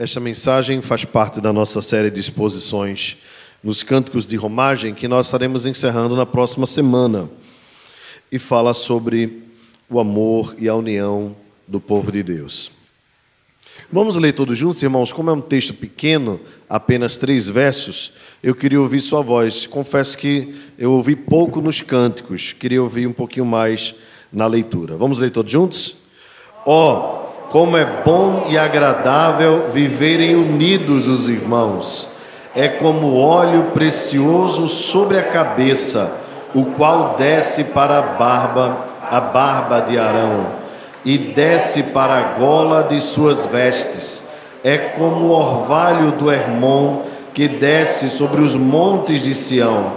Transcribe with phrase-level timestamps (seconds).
[0.00, 3.18] Esta mensagem faz parte da nossa série de exposições
[3.62, 7.28] nos Cânticos de Romagem, que nós estaremos encerrando na próxima semana.
[8.32, 9.42] E fala sobre
[9.90, 11.36] o amor e a união
[11.68, 12.72] do povo de Deus.
[13.92, 15.12] Vamos ler todos juntos, irmãos?
[15.12, 19.66] Como é um texto pequeno, apenas três versos, eu queria ouvir sua voz.
[19.66, 23.94] Confesso que eu ouvi pouco nos cânticos, queria ouvir um pouquinho mais
[24.32, 24.96] na leitura.
[24.96, 25.94] Vamos ler todos juntos?
[26.64, 27.16] Ó.
[27.16, 27.19] Oh,
[27.50, 32.08] como é bom e agradável viverem unidos os irmãos.
[32.54, 36.12] É como óleo precioso sobre a cabeça,
[36.54, 38.78] o qual desce para a barba,
[39.10, 40.46] a barba de Arão,
[41.04, 44.22] e desce para a gola de suas vestes.
[44.62, 47.02] É como o orvalho do Hermon
[47.34, 49.94] que desce sobre os montes de Sião.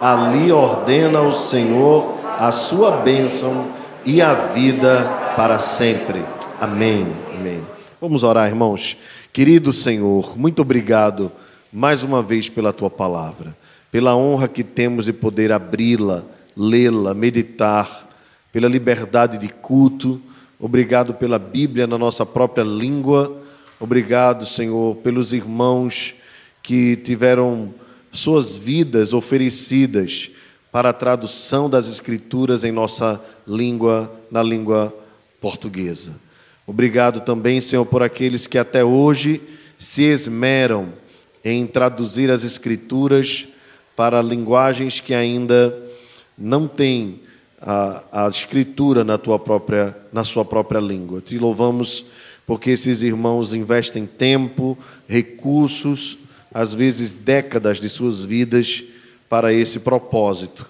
[0.00, 3.66] Ali ordena o Senhor a sua bênção
[4.04, 6.24] e a vida para sempre.
[6.62, 7.04] Amém.
[7.36, 7.60] Amém.
[8.00, 8.96] Vamos orar, irmãos.
[9.32, 11.32] Querido Senhor, muito obrigado
[11.72, 13.56] mais uma vez pela tua palavra,
[13.90, 16.24] pela honra que temos de poder abri-la,
[16.56, 18.08] lê-la, meditar,
[18.52, 20.22] pela liberdade de culto.
[20.56, 23.42] Obrigado pela Bíblia na nossa própria língua.
[23.80, 26.14] Obrigado, Senhor, pelos irmãos
[26.62, 27.74] que tiveram
[28.12, 30.30] suas vidas oferecidas
[30.70, 34.96] para a tradução das Escrituras em nossa língua, na língua
[35.40, 36.21] portuguesa.
[36.66, 39.40] Obrigado também, Senhor, por aqueles que até hoje
[39.76, 40.92] se esmeram
[41.44, 43.46] em traduzir as Escrituras
[43.96, 45.76] para linguagens que ainda
[46.38, 47.20] não têm
[47.60, 51.20] a, a Escritura na, tua própria, na sua própria língua.
[51.20, 52.04] Te louvamos
[52.46, 56.18] porque esses irmãos investem tempo, recursos,
[56.54, 58.84] às vezes décadas de suas vidas
[59.28, 60.66] para esse propósito.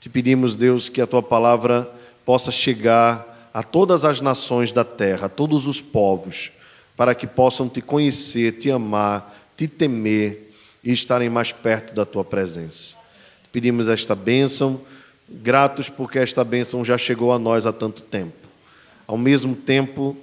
[0.00, 1.90] Te pedimos, Deus, que a tua palavra
[2.24, 6.50] possa chegar a todas as nações da terra, a todos os povos,
[6.96, 10.52] para que possam te conhecer, te amar, te temer
[10.82, 12.96] e estarem mais perto da tua presença.
[13.52, 14.80] Pedimos esta bênção,
[15.28, 18.48] gratos porque esta bênção já chegou a nós há tanto tempo.
[19.06, 20.16] Ao mesmo tempo,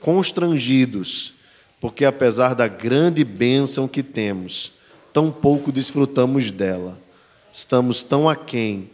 [0.00, 1.34] constrangidos,
[1.78, 4.72] porque apesar da grande bênção que temos,
[5.12, 6.98] tão pouco desfrutamos dela.
[7.52, 8.90] Estamos tão aquém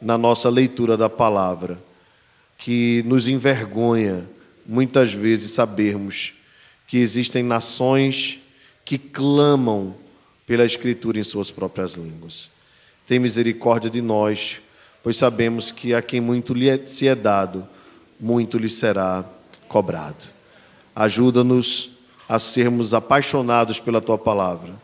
[0.00, 1.82] na nossa leitura da palavra
[2.58, 4.28] que nos envergonha
[4.66, 6.32] muitas vezes sabermos
[6.86, 8.38] que existem nações
[8.84, 9.94] que clamam
[10.46, 12.50] pela Escritura em suas próprias línguas.
[13.06, 14.60] Tem misericórdia de nós,
[15.02, 17.66] pois sabemos que a quem muito lhe é, se é dado,
[18.18, 19.24] muito lhe será
[19.68, 20.26] cobrado.
[20.94, 21.90] Ajuda-nos
[22.28, 24.74] a sermos apaixonados pela tua palavra.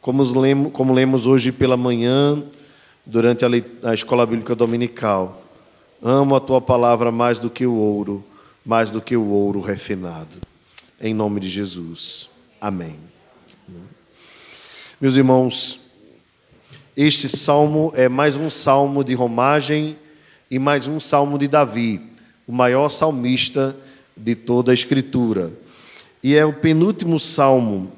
[0.00, 2.42] Como lemos, como lemos hoje pela manhã,
[3.04, 3.48] durante a,
[3.90, 5.47] a escola bíblica dominical
[6.00, 8.24] Amo a tua palavra mais do que o ouro,
[8.64, 10.38] mais do que o ouro refinado.
[11.00, 12.30] Em nome de Jesus.
[12.60, 12.96] Amém.
[15.00, 15.80] Meus irmãos,
[16.96, 19.96] este salmo é mais um salmo de romagem
[20.48, 22.00] e mais um salmo de Davi,
[22.46, 23.76] o maior salmista
[24.16, 25.52] de toda a Escritura.
[26.22, 27.92] E é o penúltimo salmo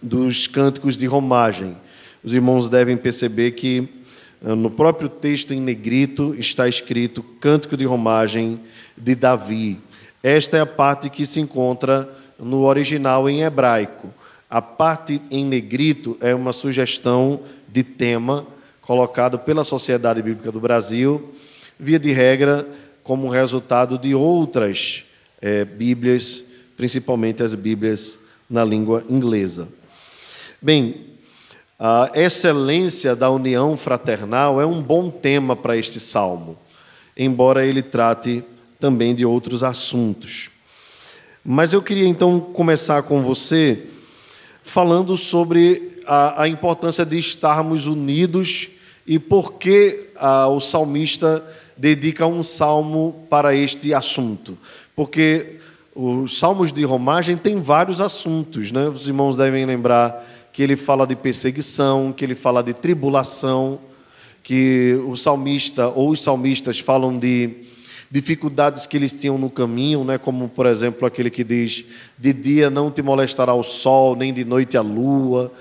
[0.00, 1.76] dos cânticos de romagem.
[2.22, 3.97] Os irmãos devem perceber que
[4.40, 8.60] no próprio texto em negrito está escrito Cântico de Romagem
[8.96, 9.80] de Davi.
[10.22, 14.12] Esta é a parte que se encontra no original em hebraico.
[14.48, 18.46] A parte em negrito é uma sugestão de tema
[18.80, 21.34] colocado pela Sociedade Bíblica do Brasil,
[21.78, 22.66] via de regra,
[23.02, 25.04] como resultado de outras
[25.40, 26.44] é, Bíblias,
[26.76, 28.18] principalmente as Bíblias
[28.48, 29.68] na língua inglesa.
[30.60, 31.07] Bem,
[31.78, 36.58] a excelência da união fraternal é um bom tema para este salmo,
[37.16, 38.42] embora ele trate
[38.80, 40.50] também de outros assuntos.
[41.44, 43.84] Mas eu queria então começar com você
[44.64, 48.68] falando sobre a, a importância de estarmos unidos
[49.06, 51.44] e por que a, o salmista
[51.76, 54.58] dedica um salmo para este assunto.
[54.96, 55.58] Porque
[55.94, 58.88] os salmos de romagem têm vários assuntos, né?
[58.88, 60.27] Os irmãos devem lembrar
[60.58, 63.78] que ele fala de perseguição, que ele fala de tribulação,
[64.42, 67.48] que o salmista ou os salmistas falam de
[68.10, 70.18] dificuldades que eles tinham no caminho, né?
[70.18, 71.84] como por exemplo aquele que diz:
[72.18, 75.52] de dia não te molestará o sol, nem de noite a lua.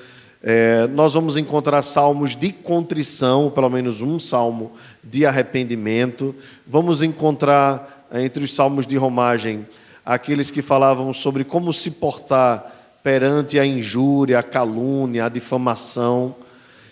[0.41, 4.71] É, nós vamos encontrar salmos de contrição, pelo menos um salmo
[5.03, 6.33] de arrependimento.
[6.65, 9.67] Vamos encontrar entre os salmos de romagem
[10.03, 12.76] aqueles que falavam sobre como se portar
[13.07, 16.35] perante a injúria, a calúnia, a difamação.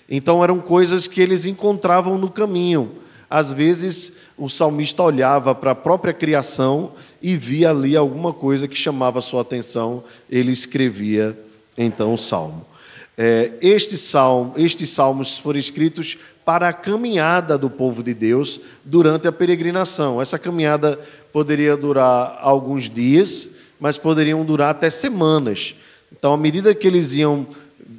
[0.10, 2.90] Então eram coisas que eles encontravam no caminho.
[3.30, 8.78] Às vezes o salmista olhava para a própria criação e via ali alguma coisa que
[8.78, 11.38] chamava sua atenção, ele escrevia
[11.78, 12.66] então o salmo.
[13.18, 19.28] É, este salmo, estes salmos foram escritos para a caminhada do povo de Deus durante
[19.28, 20.22] a peregrinação.
[20.22, 20.98] Essa caminhada
[21.34, 25.76] poderia durar alguns dias, mas poderiam durar até semanas.
[26.18, 27.46] Então, à medida que eles iam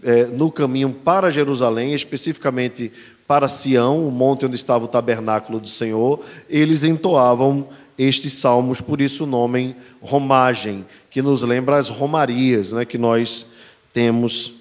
[0.03, 2.91] é, no caminho para Jerusalém, especificamente
[3.27, 7.69] para Sião, o monte onde estava o tabernáculo do Senhor, eles entoavam
[7.99, 13.47] estes salmos, por isso o nome romagem, que nos lembra as romarias né, que nós
[13.93, 14.55] temos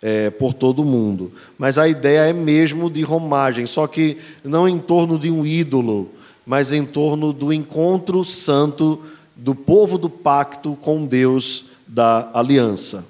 [0.00, 1.32] é, por todo o mundo.
[1.56, 6.10] Mas a ideia é mesmo de romagem, só que não em torno de um ídolo,
[6.44, 9.02] mas em torno do encontro santo
[9.34, 13.04] do povo do pacto com Deus da aliança.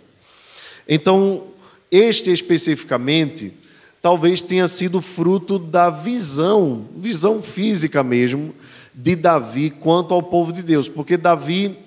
[0.89, 1.45] Então,
[1.89, 3.53] este especificamente,
[4.01, 8.53] talvez tenha sido fruto da visão, visão física mesmo,
[8.93, 11.79] de Davi quanto ao povo de Deus, porque Davi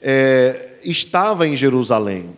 [0.00, 2.36] é, estava em Jerusalém.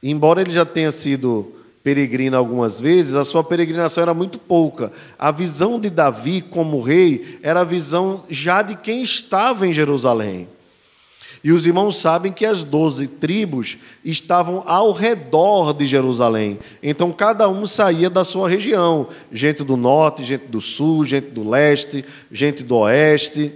[0.00, 1.52] Embora ele já tenha sido
[1.82, 4.92] peregrino algumas vezes, a sua peregrinação era muito pouca.
[5.18, 10.48] A visão de Davi como rei era a visão já de quem estava em Jerusalém.
[11.44, 16.58] E os irmãos sabem que as doze tribos estavam ao redor de Jerusalém.
[16.82, 21.46] Então cada um saía da sua região: gente do norte, gente do sul, gente do
[21.46, 22.02] leste,
[22.32, 23.52] gente do oeste.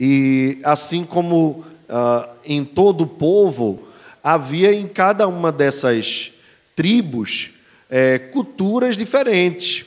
[0.00, 3.82] E assim como uh, em todo o povo,
[4.24, 6.32] havia em cada uma dessas
[6.74, 7.50] tribos
[7.90, 9.84] é, culturas diferentes.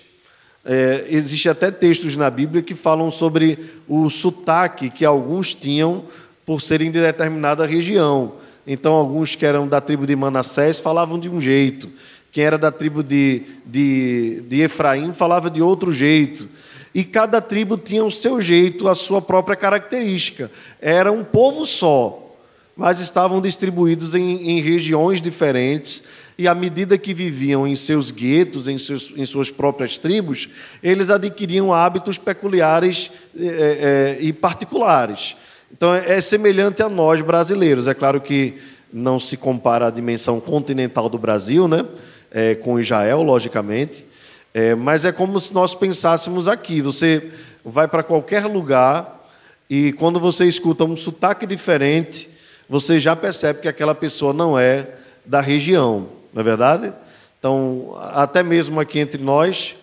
[0.64, 3.58] É, Existem até textos na Bíblia que falam sobre
[3.88, 6.06] o sotaque que alguns tinham
[6.52, 8.34] por serem de determinada região.
[8.68, 11.90] Então, alguns que eram da tribo de Manassés falavam de um jeito,
[12.30, 16.50] quem era da tribo de, de, de Efraim falava de outro jeito.
[16.94, 20.52] E cada tribo tinha o seu jeito, a sua própria característica.
[20.82, 22.36] Era um povo só,
[22.76, 26.04] mas estavam distribuídos em, em regiões diferentes,
[26.38, 30.50] e à medida que viviam em seus guetos, em, seus, em suas próprias tribos,
[30.84, 33.10] eles adquiriam hábitos peculiares
[33.40, 35.38] é, é, e particulares.
[35.72, 37.88] Então é, semelhante a nós brasileiros.
[37.88, 38.60] É claro que
[38.92, 41.86] não se compara a dimensão continental do Brasil, né?
[42.30, 44.06] É, com Israel, logicamente,
[44.54, 46.82] é, mas é como se nós pensássemos aqui.
[46.82, 47.30] Você
[47.64, 49.30] vai para qualquer lugar
[49.70, 52.30] e quando você escuta um sotaque diferente,
[52.70, 54.88] você já percebe que aquela pessoa não é
[55.26, 56.94] da região, não é verdade?
[57.38, 59.76] Então, até mesmo aqui entre nós,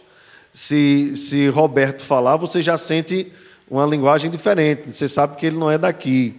[0.55, 3.32] se, se Roberto falar, você já sente
[3.70, 4.93] uma linguagem diferente.
[4.93, 6.35] Você sabe que ele não é daqui,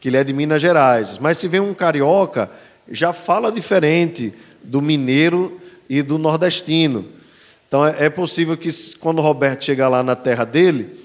[0.00, 1.18] que ele é de Minas Gerais.
[1.18, 2.50] Mas se vem um carioca,
[2.90, 4.32] já fala diferente
[4.62, 7.06] do mineiro e do nordestino.
[7.68, 11.04] Então é, é possível que quando o Roberto chegar lá na terra dele,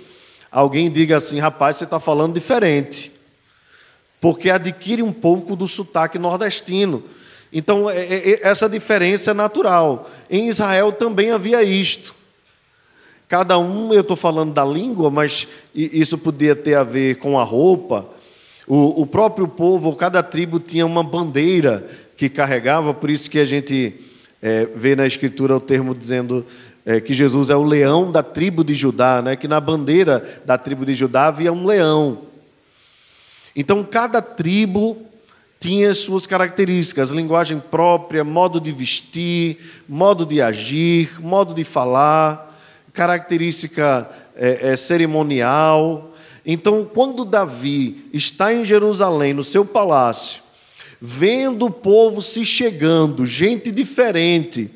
[0.52, 3.16] alguém diga assim: rapaz, você está falando diferente
[4.26, 7.04] porque adquire um pouco do sotaque nordestino.
[7.54, 10.10] Então, é, é, essa diferença é natural.
[10.28, 12.16] Em Israel também havia isto.
[13.28, 17.44] Cada um, eu estou falando da língua, mas isso podia ter a ver com a
[17.44, 18.08] roupa.
[18.68, 23.46] O, o próprio povo, cada tribo tinha uma bandeira que carregava, por isso que a
[23.46, 23.96] gente
[24.42, 26.46] é, vê na Escritura o termo dizendo
[26.86, 29.36] é, que Jesus é o leão da tribo de Judá, né?
[29.36, 32.22] que na bandeira da tribo de Judá havia um leão.
[33.56, 34.98] Então, cada tribo
[35.60, 39.58] tinha suas características, linguagem própria, modo de vestir,
[39.90, 42.45] modo de agir, modo de falar,
[42.96, 46.16] característica é, é, cerimonial.
[46.46, 50.42] Então, quando Davi está em Jerusalém, no seu palácio,
[51.00, 54.72] vendo o povo se chegando, gente diferente,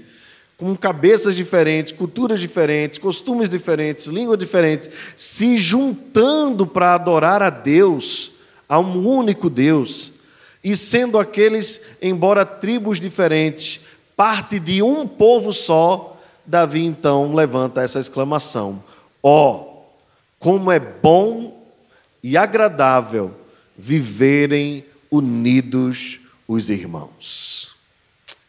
[0.57, 8.33] com cabeças diferentes, culturas diferentes, costumes diferentes, língua diferente, se juntando para adorar a Deus,
[8.67, 10.11] a um único Deus,
[10.61, 13.79] e sendo aqueles, embora tribos diferentes,
[14.17, 16.18] parte de um povo só,
[16.49, 18.83] Davi então levanta essa exclamação:
[19.21, 19.83] Ó, oh,
[20.39, 21.63] como é bom
[22.23, 23.35] e agradável
[23.77, 27.75] viverem unidos os irmãos.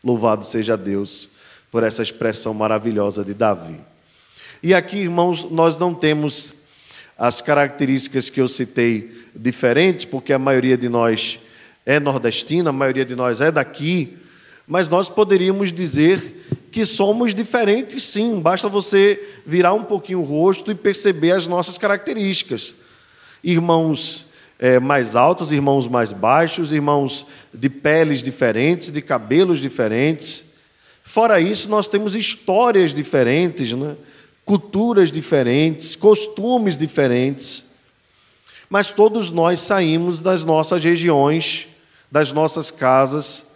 [0.02, 1.28] Louvado seja Deus
[1.70, 3.78] por essa expressão maravilhosa de Davi.
[4.62, 6.54] E aqui, irmãos, nós não temos
[7.18, 11.38] as características que eu citei diferentes, porque a maioria de nós
[11.84, 14.16] é nordestina, a maioria de nós é daqui,
[14.66, 16.39] mas nós poderíamos dizer
[16.70, 21.76] que somos diferentes sim, basta você virar um pouquinho o rosto e perceber as nossas
[21.76, 22.76] características.
[23.42, 24.26] Irmãos
[24.58, 30.44] é, mais altos, irmãos mais baixos, irmãos de peles diferentes, de cabelos diferentes.
[31.02, 33.96] Fora isso, nós temos histórias diferentes, né?
[34.44, 37.70] culturas diferentes, costumes diferentes,
[38.68, 41.66] mas todos nós saímos das nossas regiões,
[42.10, 43.46] das nossas casas,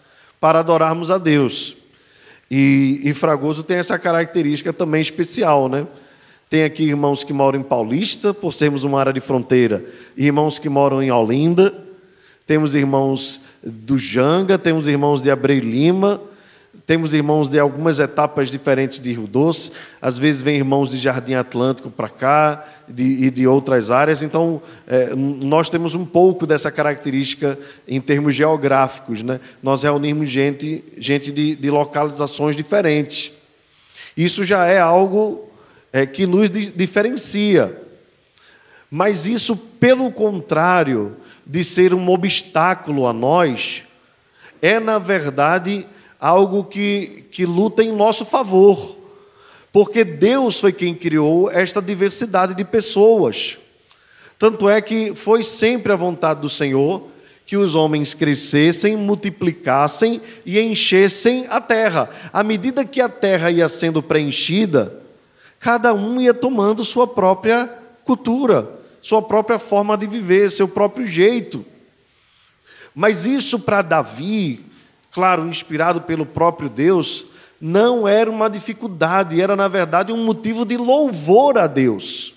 [0.40, 1.76] para adorarmos a Deus.
[2.56, 5.88] E, e Fragoso tem essa característica também especial, né?
[6.48, 9.84] Tem aqui irmãos que moram em Paulista, por sermos uma área de fronteira,
[10.16, 11.74] irmãos que moram em Olinda,
[12.46, 16.20] temos irmãos do Janga, temos irmãos de Abreu Lima,
[16.86, 21.34] temos irmãos de algumas etapas diferentes de Rio Doce, às vezes vem irmãos de Jardim
[21.34, 26.70] Atlântico para cá de, e de outras áreas, então é, nós temos um pouco dessa
[26.70, 29.22] característica em termos geográficos.
[29.22, 29.40] Né?
[29.62, 33.32] Nós reunimos gente, gente de, de localizações diferentes.
[34.16, 35.48] Isso já é algo
[35.92, 37.80] é, que nos diferencia.
[38.90, 41.16] Mas isso, pelo contrário
[41.46, 43.82] de ser um obstáculo a nós,
[44.62, 45.86] é, na verdade,
[46.24, 48.96] algo que, que luta em nosso favor,
[49.70, 53.58] porque Deus foi quem criou esta diversidade de pessoas.
[54.38, 57.08] Tanto é que foi sempre a vontade do Senhor
[57.44, 62.08] que os homens crescessem, multiplicassem e enchessem a terra.
[62.32, 65.02] À medida que a terra ia sendo preenchida,
[65.60, 67.66] cada um ia tomando sua própria
[68.02, 68.66] cultura,
[69.02, 71.66] sua própria forma de viver, seu próprio jeito.
[72.94, 74.63] Mas isso para Davi
[75.14, 77.26] claro, inspirado pelo próprio Deus,
[77.60, 82.34] não era uma dificuldade, era na verdade um motivo de louvor a Deus.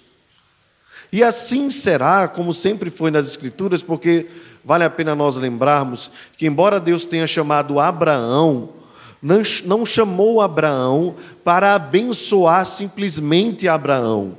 [1.12, 4.28] E assim será, como sempre foi nas Escrituras, porque
[4.64, 8.70] vale a pena nós lembrarmos que, embora Deus tenha chamado Abraão,
[9.20, 14.38] não, chamou Abraão para abençoar simplesmente Abraão,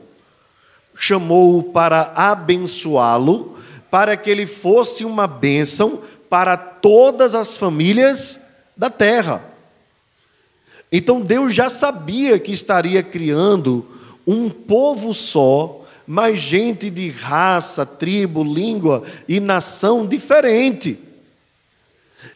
[0.95, 3.59] chamou-o para abençoá-lo,
[3.90, 8.38] para que ele fosse uma bênção para todas as famílias
[8.76, 9.44] da terra.
[10.90, 13.87] Então Deus já sabia que estaria criando
[14.26, 20.99] um povo só, mas gente de raça, tribo, língua e nação diferente.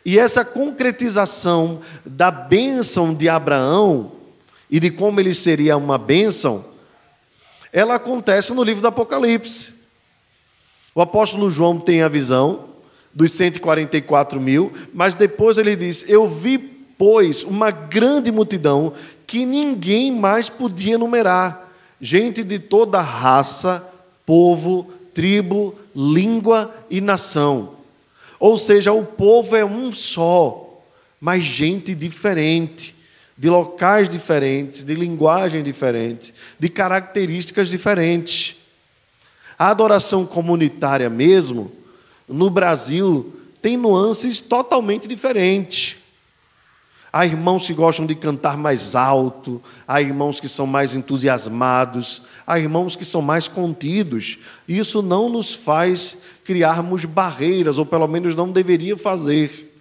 [0.04, 4.12] E essa concretização da bênção de Abraão
[4.70, 6.64] e de como ele seria uma bênção,
[7.72, 9.74] ela acontece no livro do Apocalipse.
[10.94, 12.68] O apóstolo João tem a visão,
[13.14, 18.94] dos 144 mil, mas depois ele diz: Eu vi, pois, uma grande multidão
[19.26, 23.86] que ninguém mais podia numerar, gente de toda raça,
[24.26, 27.76] povo, tribo, língua e nação.
[28.38, 30.82] Ou seja, o povo é um só,
[31.20, 32.94] mas gente diferente,
[33.38, 38.56] de locais diferentes, de linguagem diferente, de características diferentes.
[39.58, 41.70] A adoração comunitária mesmo,
[42.32, 45.96] no Brasil tem nuances totalmente diferentes.
[47.12, 52.58] Há irmãos que gostam de cantar mais alto, há irmãos que são mais entusiasmados, há
[52.58, 54.38] irmãos que são mais contidos.
[54.66, 59.78] Isso não nos faz criarmos barreiras, ou pelo menos não deveria fazer.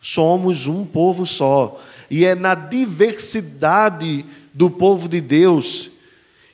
[0.00, 1.80] Somos um povo só.
[2.08, 4.24] E é na diversidade
[4.54, 5.90] do povo de Deus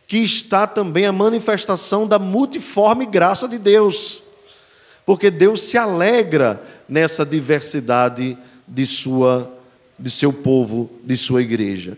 [0.06, 4.23] que está também a manifestação da multiforme graça de Deus
[5.04, 9.50] porque Deus se alegra nessa diversidade de sua
[9.96, 11.96] de seu povo, de sua igreja.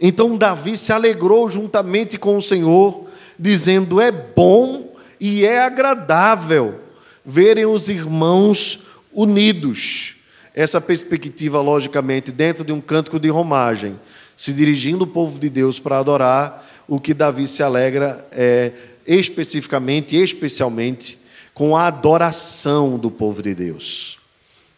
[0.00, 3.08] Então Davi se alegrou juntamente com o Senhor,
[3.38, 6.80] dizendo: "É bom e é agradável
[7.24, 10.16] verem os irmãos unidos".
[10.54, 13.98] Essa perspectiva, logicamente, dentro de um cântico de romagem,
[14.36, 18.72] se dirigindo o povo de Deus para adorar, o que Davi se alegra é
[19.06, 21.18] especificamente, especialmente,
[21.54, 24.18] com a adoração do povo de Deus,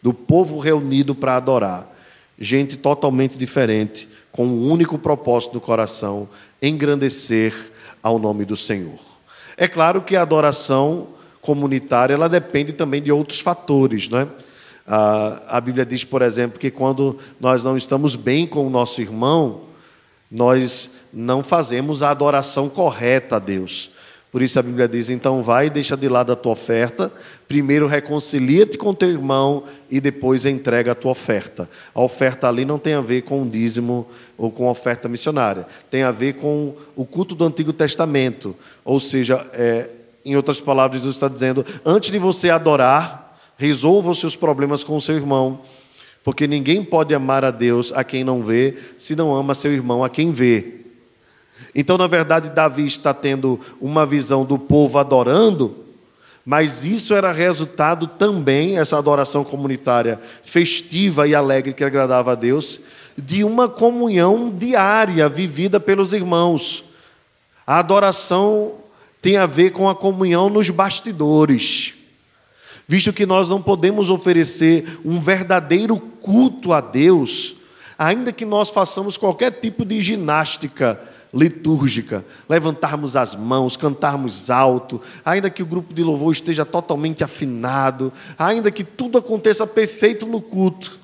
[0.01, 1.91] do povo reunido para adorar.
[2.39, 6.29] Gente totalmente diferente, com um único propósito no coração:
[6.61, 7.53] engrandecer
[8.01, 8.99] ao nome do Senhor.
[9.57, 11.07] É claro que a adoração
[11.41, 14.27] comunitária ela depende também de outros fatores, não é?
[14.85, 19.63] A Bíblia diz, por exemplo, que quando nós não estamos bem com o nosso irmão,
[20.29, 23.89] nós não fazemos a adoração correta a Deus.
[24.31, 27.11] Por isso a Bíblia diz: então vai e deixa de lado a tua oferta,
[27.47, 31.69] primeiro reconcilia-te com teu irmão e depois entrega a tua oferta.
[31.95, 34.07] A oferta ali não tem a ver com o dízimo
[34.37, 38.55] ou com a oferta missionária, tem a ver com o culto do Antigo Testamento.
[38.83, 39.89] Ou seja, é,
[40.25, 44.97] em outras palavras, Jesus está dizendo: antes de você adorar, resolva os seus problemas com
[44.97, 45.61] o seu irmão.
[46.21, 50.03] Porque ninguém pode amar a Deus a quem não vê, se não ama seu irmão
[50.03, 50.76] a quem vê.
[51.79, 55.75] Então, na verdade, Davi está tendo uma visão do povo adorando,
[56.43, 62.81] mas isso era resultado também, essa adoração comunitária festiva e alegre que agradava a Deus,
[63.15, 66.83] de uma comunhão diária vivida pelos irmãos.
[67.65, 68.73] A adoração
[69.21, 71.93] tem a ver com a comunhão nos bastidores,
[72.87, 77.55] visto que nós não podemos oferecer um verdadeiro culto a Deus,
[77.99, 80.99] ainda que nós façamos qualquer tipo de ginástica
[81.33, 88.11] litúrgica, levantarmos as mãos, cantarmos alto, ainda que o grupo de louvor esteja totalmente afinado,
[88.37, 90.99] ainda que tudo aconteça perfeito no culto,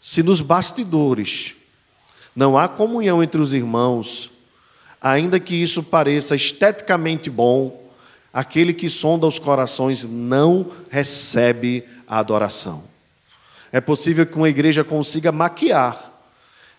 [0.00, 1.54] se nos bastidores
[2.34, 4.30] não há comunhão entre os irmãos,
[5.00, 7.90] ainda que isso pareça esteticamente bom,
[8.32, 12.84] aquele que sonda os corações não recebe a adoração.
[13.70, 16.10] É possível que uma igreja consiga maquiar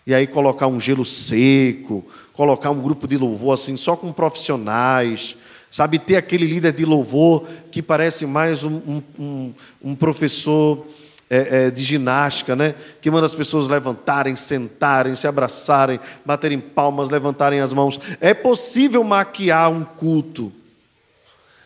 [0.06, 5.38] e aí colocar um gelo seco, colocar um grupo de louvor assim, só com profissionais,
[5.72, 6.00] sabe?
[6.00, 10.86] Ter aquele líder de louvor que parece mais um, um, um professor
[11.30, 12.76] é, é, de ginástica, né?
[13.02, 18.00] Que manda as pessoas levantarem, sentarem, se abraçarem, baterem palmas, levantarem as mãos.
[18.20, 20.52] É possível maquiar um culto,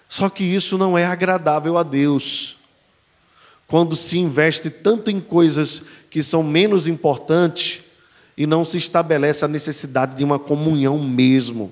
[0.08, 2.58] só que isso não é agradável a Deus.
[3.68, 7.82] Quando se investe tanto em coisas que são menos importantes
[8.38, 11.72] e não se estabelece a necessidade de uma comunhão mesmo,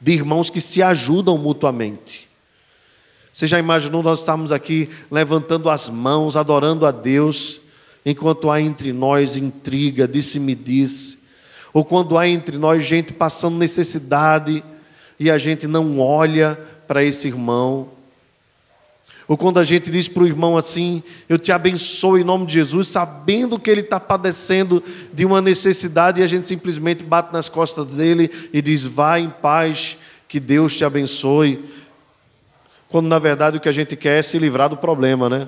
[0.00, 2.26] de irmãos que se ajudam mutuamente.
[3.32, 7.60] Você já imaginou nós estarmos aqui levantando as mãos, adorando a Deus,
[8.04, 11.18] enquanto há entre nós intriga, disse-me-disse,
[11.72, 14.64] ou quando há entre nós gente passando necessidade
[15.20, 17.90] e a gente não olha para esse irmão,
[19.28, 22.54] ou quando a gente diz para o irmão assim: Eu te abençoo em nome de
[22.54, 24.82] Jesus, sabendo que ele está padecendo
[25.12, 29.28] de uma necessidade, e a gente simplesmente bate nas costas dele e diz: Vá em
[29.28, 31.62] paz, que Deus te abençoe.
[32.88, 35.46] Quando na verdade o que a gente quer é se livrar do problema, né?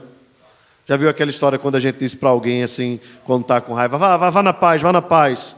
[0.87, 3.97] Já viu aquela história quando a gente diz para alguém assim, quando está com raiva:
[3.97, 5.57] vá, vá, vá na paz, vá na paz.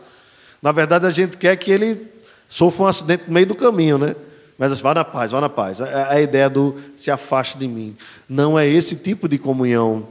[0.63, 2.07] Na verdade a gente quer que ele
[2.49, 4.15] sofra um acidente no meio do caminho, né?
[4.59, 5.81] Mas assim, vá na paz, vá na paz.
[5.81, 7.97] É, é a ideia do se afaste de mim.
[8.29, 10.07] Não é esse tipo de comunhão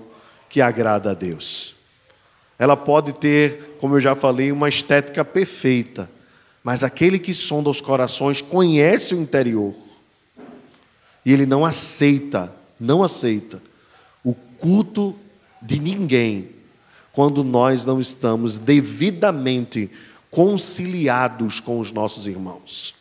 [0.49, 1.75] que agrada a Deus.
[2.59, 6.09] Ela pode ter, como eu já falei, uma estética perfeita,
[6.63, 9.73] mas aquele que sonda os corações conhece o interior.
[11.25, 13.61] E ele não aceita, não aceita
[14.23, 15.15] o culto
[15.61, 16.49] de ninguém
[17.11, 19.89] quando nós não estamos devidamente
[20.29, 23.00] conciliados com os nossos irmãos.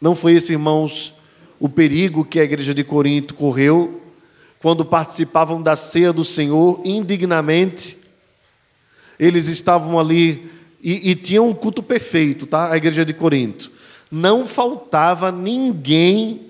[0.00, 1.14] Não foi esse, irmãos,
[1.58, 4.00] o perigo que a igreja de Corinto correu
[4.60, 7.98] quando participavam da ceia do Senhor indignamente.
[9.18, 10.50] Eles estavam ali
[10.82, 12.72] e, e tinham um culto perfeito, tá?
[12.72, 13.70] A igreja de Corinto.
[14.10, 16.46] Não faltava ninguém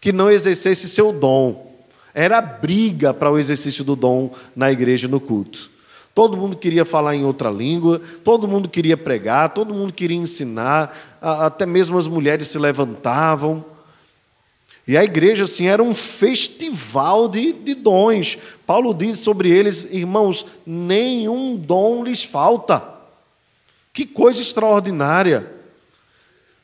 [0.00, 1.70] que não exercesse seu dom.
[2.14, 5.70] Era briga para o exercício do dom na igreja no culto.
[6.14, 11.18] Todo mundo queria falar em outra língua, todo mundo queria pregar, todo mundo queria ensinar,
[11.20, 13.64] até mesmo as mulheres se levantavam.
[14.86, 18.36] E a igreja, assim, era um festival de, de dons.
[18.66, 22.82] Paulo diz sobre eles, irmãos, nenhum dom lhes falta.
[23.92, 25.48] Que coisa extraordinária.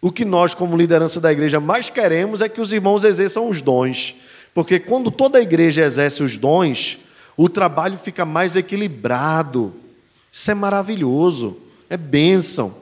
[0.00, 3.62] O que nós, como liderança da igreja, mais queremos é que os irmãos exerçam os
[3.62, 4.14] dons.
[4.52, 6.98] Porque quando toda a igreja exerce os dons,
[7.36, 9.74] o trabalho fica mais equilibrado.
[10.32, 11.56] Isso é maravilhoso,
[11.90, 12.74] é bênção.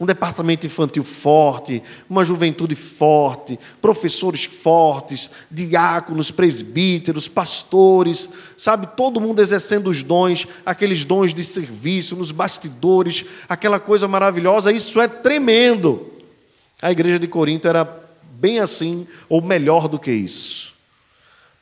[0.00, 8.28] Um departamento infantil forte, uma juventude forte, professores fortes, diáconos, presbíteros, pastores,
[8.58, 14.72] sabe, todo mundo exercendo os dons, aqueles dons de serviço nos bastidores, aquela coisa maravilhosa,
[14.72, 16.10] isso é tremendo.
[16.80, 17.84] A igreja de Corinto era
[18.32, 20.74] bem assim, ou melhor do que isso.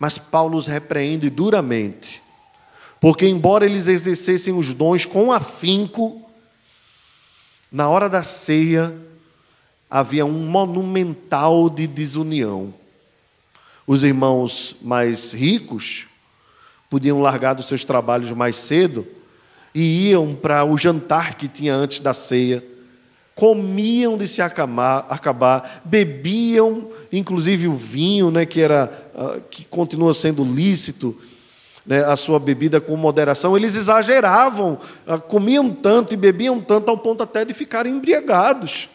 [0.01, 2.23] Mas Paulo os repreende duramente,
[2.99, 6.27] porque, embora eles exercessem os dons com afinco,
[7.71, 8.97] na hora da ceia
[9.91, 12.73] havia um monumental de desunião.
[13.87, 16.07] Os irmãos mais ricos
[16.89, 19.07] podiam largar dos seus trabalhos mais cedo
[19.75, 22.65] e iam para o jantar que tinha antes da ceia
[23.35, 30.45] comiam de se acabar, bebiam, inclusive o vinho, né, que era uh, que continua sendo
[30.45, 31.19] lícito,
[31.87, 33.57] né, a sua bebida com moderação.
[33.57, 38.89] Eles exageravam, uh, comiam tanto e bebiam tanto ao ponto até de ficarem embriagados.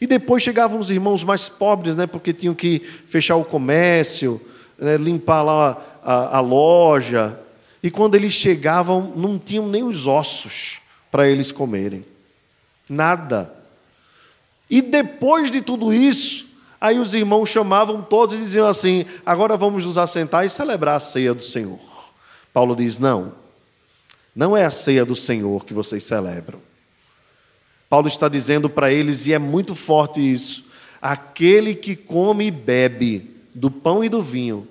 [0.00, 4.40] E depois chegavam os irmãos mais pobres, né, porque tinham que fechar o comércio,
[4.78, 7.38] né, limpar lá a, a loja.
[7.82, 10.78] E quando eles chegavam, não tinham nem os ossos
[11.10, 12.04] para eles comerem.
[12.90, 13.54] Nada.
[14.68, 16.46] E depois de tudo isso,
[16.80, 21.00] aí os irmãos chamavam todos e diziam assim: agora vamos nos assentar e celebrar a
[21.00, 21.78] ceia do Senhor.
[22.52, 23.32] Paulo diz: não,
[24.34, 26.60] não é a ceia do Senhor que vocês celebram.
[27.88, 30.66] Paulo está dizendo para eles, e é muito forte isso:
[31.00, 34.66] aquele que come e bebe do pão e do vinho,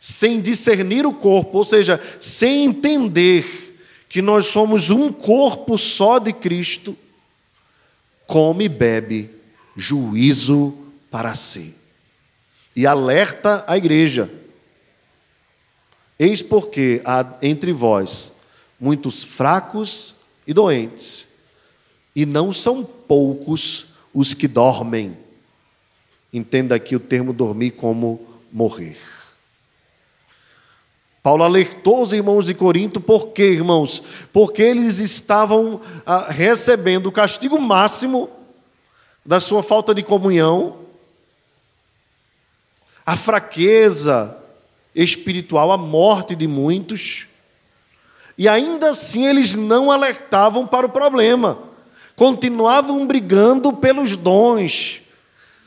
[0.00, 6.32] sem discernir o corpo, ou seja, sem entender que nós somos um corpo só de
[6.32, 6.96] Cristo,
[8.26, 9.30] come e bebe
[9.76, 10.74] juízo
[11.10, 11.74] para si.
[12.74, 14.30] E alerta a igreja.
[16.18, 18.32] Eis porque há entre vós
[18.82, 20.12] muitos fracos
[20.44, 21.28] e doentes,
[22.16, 25.16] e não são poucos os que dormem.
[26.32, 28.98] Entenda aqui o termo dormir como morrer.
[31.22, 34.02] Paulo alertou os irmãos de Corinto, por quê, irmãos?
[34.32, 38.28] Porque eles estavam ah, recebendo o castigo máximo
[39.24, 40.78] da sua falta de comunhão,
[43.06, 44.36] a fraqueza
[44.94, 47.26] espiritual, a morte de muitos,
[48.36, 51.58] e ainda assim eles não alertavam para o problema,
[52.16, 55.00] continuavam brigando pelos dons,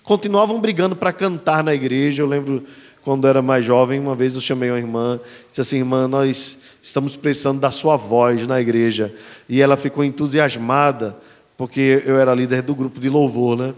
[0.04, 2.22] continuavam brigando para cantar na igreja.
[2.22, 2.66] Eu lembro
[3.06, 7.16] quando era mais jovem, uma vez eu chamei uma irmã, disse assim: irmã, nós estamos
[7.16, 9.14] precisando da sua voz na igreja.
[9.48, 11.16] E ela ficou entusiasmada,
[11.56, 13.76] porque eu era líder do grupo de louvor, né?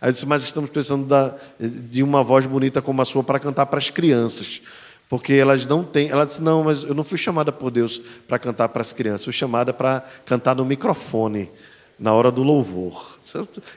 [0.00, 3.38] Aí eu disse: mas estamos precisando da, de uma voz bonita como a sua para
[3.38, 4.60] cantar para as crianças.
[5.08, 6.08] Porque elas não têm.
[6.08, 9.22] Ela disse: não, mas eu não fui chamada por Deus para cantar para as crianças,
[9.22, 11.48] fui chamada para cantar no microfone
[11.96, 13.16] na hora do louvor.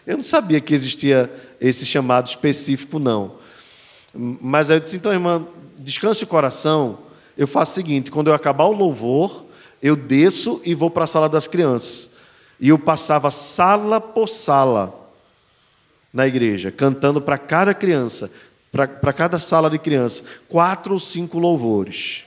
[0.08, 3.38] Eu não sabia que existia esse chamado específico, não.
[4.14, 5.46] Mas aí eu disse, então, irmã,
[5.78, 7.00] descanse o coração.
[7.38, 9.46] Eu faço o seguinte: quando eu acabar o louvor,
[9.82, 12.10] eu desço e vou para a sala das crianças.
[12.60, 14.94] E eu passava sala por sala
[16.12, 18.32] na igreja, cantando para cada criança,
[18.72, 22.26] para cada sala de criança, quatro ou cinco louvores.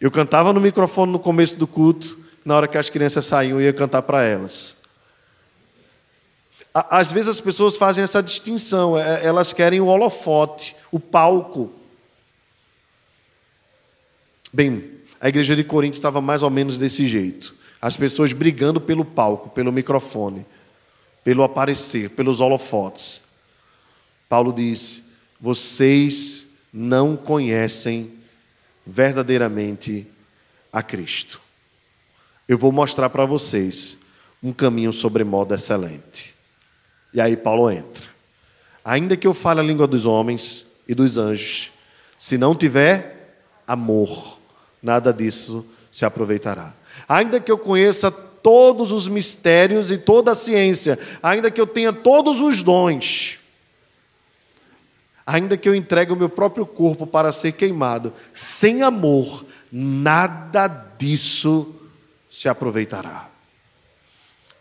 [0.00, 3.66] Eu cantava no microfone no começo do culto, na hora que as crianças saíam, eu
[3.66, 4.81] ia cantar para elas.
[6.74, 11.72] Às vezes as pessoas fazem essa distinção, é, elas querem o holofote, o palco.
[14.52, 17.54] Bem, a igreja de Corinto estava mais ou menos desse jeito.
[17.80, 20.46] As pessoas brigando pelo palco, pelo microfone,
[21.22, 23.22] pelo aparecer, pelos holofotes.
[24.28, 25.04] Paulo diz:
[25.40, 28.18] vocês não conhecem
[28.86, 30.06] verdadeiramente
[30.72, 31.42] a Cristo
[32.52, 33.96] eu vou mostrar para vocês
[34.42, 36.34] um caminho sobremodo excelente.
[37.12, 38.06] E aí Paulo entra.
[38.84, 41.70] Ainda que eu fale a língua dos homens e dos anjos,
[42.18, 44.38] se não tiver amor,
[44.82, 46.74] nada disso se aproveitará.
[47.08, 51.92] Ainda que eu conheça todos os mistérios e toda a ciência, ainda que eu tenha
[51.92, 53.38] todos os dons,
[55.24, 60.66] ainda que eu entregue o meu próprio corpo para ser queimado, sem amor, nada
[60.98, 61.74] disso
[62.30, 63.28] se aproveitará.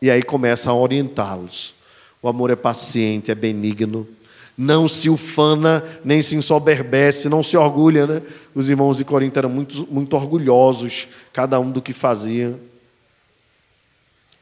[0.01, 1.73] E aí começa a orientá-los.
[2.21, 4.07] O amor é paciente, é benigno,
[4.57, 8.05] não se ufana, nem se ensoberbece, não se orgulha.
[8.05, 8.21] Né?
[8.53, 12.59] Os irmãos de Corinto eram muito, muito orgulhosos, cada um do que fazia.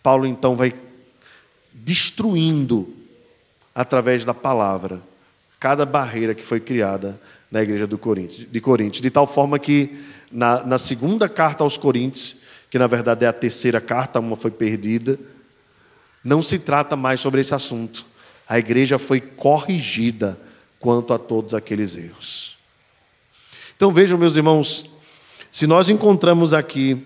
[0.03, 0.73] Paulo então vai
[1.73, 2.93] destruindo,
[3.73, 5.01] através da palavra,
[5.59, 7.19] cada barreira que foi criada
[7.51, 12.35] na igreja do de Corinto, de tal forma que na, na segunda carta aos Coríntios,
[12.69, 15.19] que na verdade é a terceira carta, uma foi perdida.
[16.23, 18.05] Não se trata mais sobre esse assunto.
[18.47, 20.39] A igreja foi corrigida
[20.79, 22.58] quanto a todos aqueles erros.
[23.75, 24.89] Então vejam, meus irmãos,
[25.51, 27.05] se nós encontramos aqui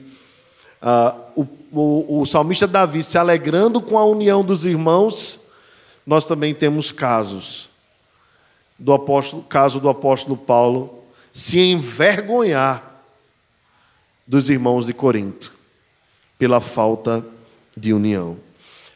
[0.82, 5.39] uh, o, o, o salmista Davi se alegrando com a união dos irmãos,
[6.06, 7.69] nós também temos casos
[8.78, 13.02] do apóstolo, caso do apóstolo Paulo se envergonhar
[14.26, 15.54] dos irmãos de Corinto,
[16.38, 17.26] pela falta
[17.76, 18.38] de união.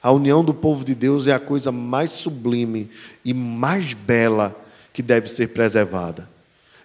[0.08, 2.90] A união do povo de Deus é a coisa mais sublime
[3.26, 4.56] e mais bela
[4.94, 6.30] que deve ser preservada.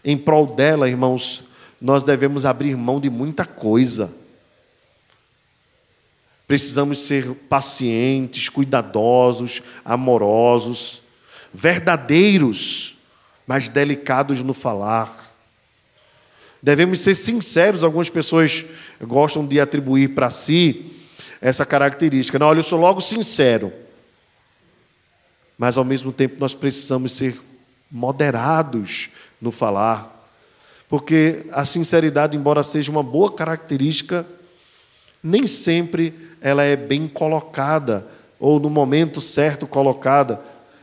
[0.05, 1.45] Em prol dela, irmãos,
[1.81, 4.13] nós devemos abrir mão de muita coisa.
[6.49, 11.01] Precisamos ser pacientes, cuidadosos, amorosos,
[11.55, 12.97] verdadeiros,
[13.47, 15.23] mas delicados no falar
[16.63, 18.65] Devemos ser sinceros, algumas pessoas
[19.01, 21.02] gostam de atribuir para si
[21.43, 22.39] essa característica.
[22.39, 23.73] Não, olha, eu sou logo sincero.
[25.59, 27.39] Mas ao mesmo tempo nós precisamos ser
[27.91, 30.31] moderados no falar.
[30.89, 34.25] Porque a sinceridade, embora seja uma boa característica,
[35.23, 38.07] nem sempre ela é bem colocada
[38.39, 40.41] ou no momento certo colocada,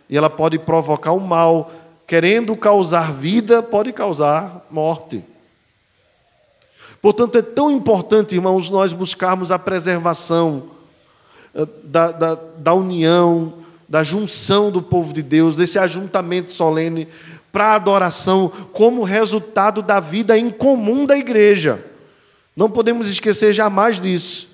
[0.10, 1.72] e ela pode provocar um mal,
[2.08, 5.24] querendo causar vida, pode causar morte.
[7.02, 10.64] Portanto, é tão importante, irmãos, nós buscarmos a preservação
[11.56, 13.54] eh, da, da, da união,
[13.88, 17.08] da junção do povo de Deus, desse ajuntamento solene
[17.52, 21.84] para a adoração, como resultado da vida em comum da igreja.
[22.56, 24.50] Não podemos esquecer jamais disso.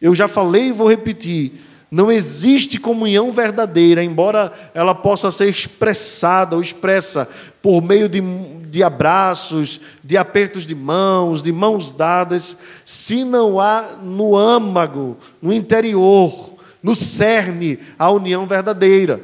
[0.00, 1.52] Eu já falei e vou repetir.
[1.94, 7.28] Não existe comunhão verdadeira, embora ela possa ser expressada ou expressa
[7.62, 8.20] por meio de,
[8.68, 15.52] de abraços, de apertos de mãos, de mãos dadas, se não há no âmago, no
[15.52, 19.22] interior, no cerne, a união verdadeira,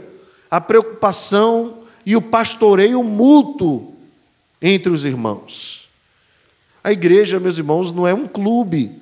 [0.49, 3.97] a preocupação e o pastoreio mútuo
[4.63, 5.89] entre os irmãos.
[6.85, 8.93] A igreja, meus irmãos, não é um clube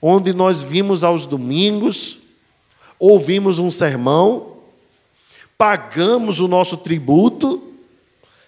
[0.00, 2.21] onde nós vimos aos domingos,
[3.02, 4.58] ouvimos um sermão,
[5.58, 7.60] pagamos o nosso tributo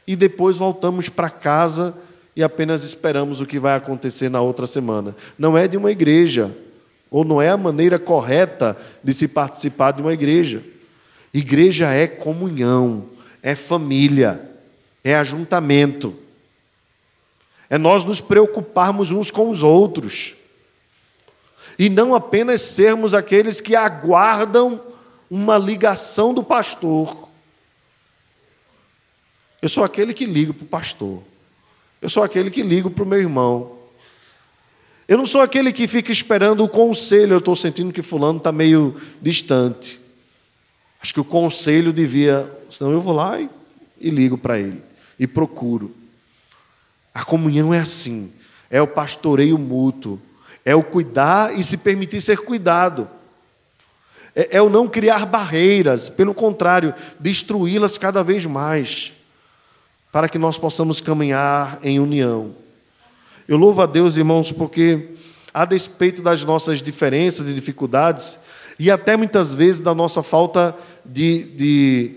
[0.07, 1.99] e depois voltamos para casa
[2.37, 5.17] e apenas esperamos o que vai acontecer na outra semana.
[5.37, 6.57] Não é de uma igreja,
[7.11, 10.63] ou não é a maneira correta de se participar de uma igreja.
[11.33, 13.07] Igreja é comunhão,
[13.43, 14.41] é família,
[15.03, 16.15] é ajuntamento.
[17.69, 20.37] É nós nos preocuparmos uns com os outros.
[21.79, 24.81] E não apenas sermos aqueles que aguardam
[25.31, 27.29] uma ligação do pastor.
[29.61, 31.23] Eu sou aquele que ligo para o pastor.
[32.01, 33.79] Eu sou aquele que ligo para o meu irmão.
[35.09, 37.33] Eu não sou aquele que fica esperando o conselho.
[37.33, 40.01] Eu estou sentindo que Fulano está meio distante.
[41.01, 42.51] Acho que o conselho devia.
[42.71, 43.49] Senão eu vou lá e,
[44.01, 44.83] e ligo para ele.
[45.19, 45.95] E procuro.
[47.13, 48.33] A comunhão é assim.
[48.71, 50.21] É o pastoreio mútuo
[50.65, 53.09] é o cuidar e se permitir ser cuidado.
[54.35, 59.13] É, é o não criar barreiras, pelo contrário, destruí-las cada vez mais,
[60.11, 62.55] para que nós possamos caminhar em união.
[63.47, 65.11] Eu louvo a Deus, irmãos, porque,
[65.53, 68.39] a despeito das nossas diferenças e dificuldades,
[68.79, 70.75] e até muitas vezes da nossa falta
[71.05, 72.15] de, de,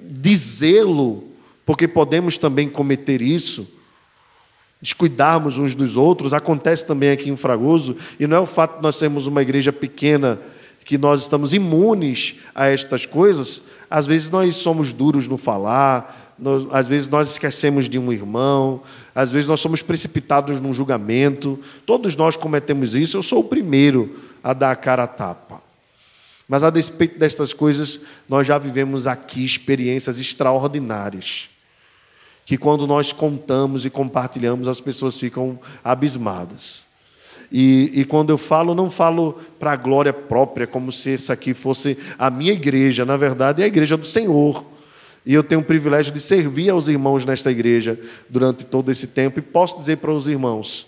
[0.00, 1.28] de zelo,
[1.66, 3.68] porque podemos também cometer isso,
[4.84, 8.82] descuidarmos uns dos outros, acontece também aqui em Fragoso, e não é o fato de
[8.82, 10.38] nós sermos uma igreja pequena
[10.84, 16.66] que nós estamos imunes a estas coisas, às vezes nós somos duros no falar, nós,
[16.70, 18.82] às vezes nós esquecemos de um irmão,
[19.14, 24.20] às vezes nós somos precipitados num julgamento, todos nós cometemos isso, eu sou o primeiro
[24.42, 25.62] a dar a cara a tapa.
[26.46, 31.48] Mas a despeito destas coisas, nós já vivemos aqui experiências extraordinárias
[32.44, 36.84] que quando nós contamos e compartilhamos, as pessoas ficam abismadas.
[37.50, 41.54] E, e quando eu falo, não falo para a glória própria, como se essa aqui
[41.54, 44.64] fosse a minha igreja, na verdade é a igreja do Senhor.
[45.24, 49.38] E eu tenho o privilégio de servir aos irmãos nesta igreja durante todo esse tempo,
[49.38, 50.86] e posso dizer para os irmãos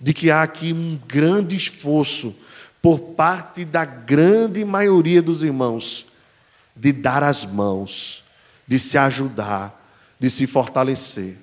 [0.00, 2.34] de que há aqui um grande esforço
[2.80, 6.06] por parte da grande maioria dos irmãos
[6.74, 8.24] de dar as mãos,
[8.66, 9.81] de se ajudar,
[10.22, 11.36] de se fortalecer.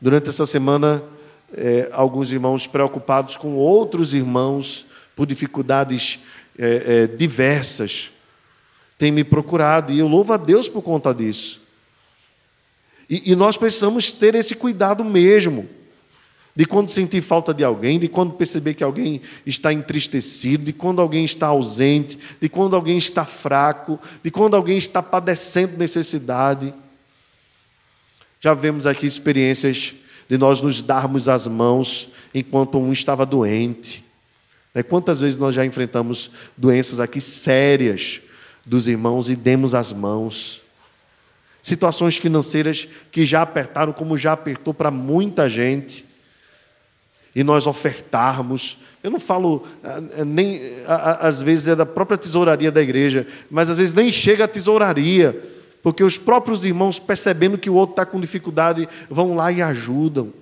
[0.00, 1.04] Durante essa semana,
[1.52, 6.18] é, alguns irmãos preocupados com outros irmãos por dificuldades
[6.58, 8.10] é, é, diversas
[8.96, 11.60] têm me procurado e eu louvo a Deus por conta disso.
[13.08, 15.68] E, e nós precisamos ter esse cuidado mesmo
[16.56, 21.02] de quando sentir falta de alguém, de quando perceber que alguém está entristecido, de quando
[21.02, 26.72] alguém está ausente, de quando alguém está fraco, de quando alguém está padecendo necessidade.
[28.40, 29.92] Já vemos aqui experiências
[30.26, 34.02] de nós nos darmos as mãos enquanto um estava doente.
[34.74, 38.22] Né, quantas vezes nós já enfrentamos doenças aqui sérias
[38.64, 40.62] dos irmãos e demos as mãos?
[41.62, 46.05] Situações financeiras que já apertaram, como já apertou para muita gente
[47.36, 48.78] e nós ofertarmos.
[49.04, 53.68] Eu não falo ah, ah, nem às vezes é da própria tesouraria da igreja, mas
[53.68, 55.38] às vezes nem chega a tesouraria,
[55.82, 60.32] porque os próprios irmãos percebendo que o outro está com dificuldade vão lá e ajudam.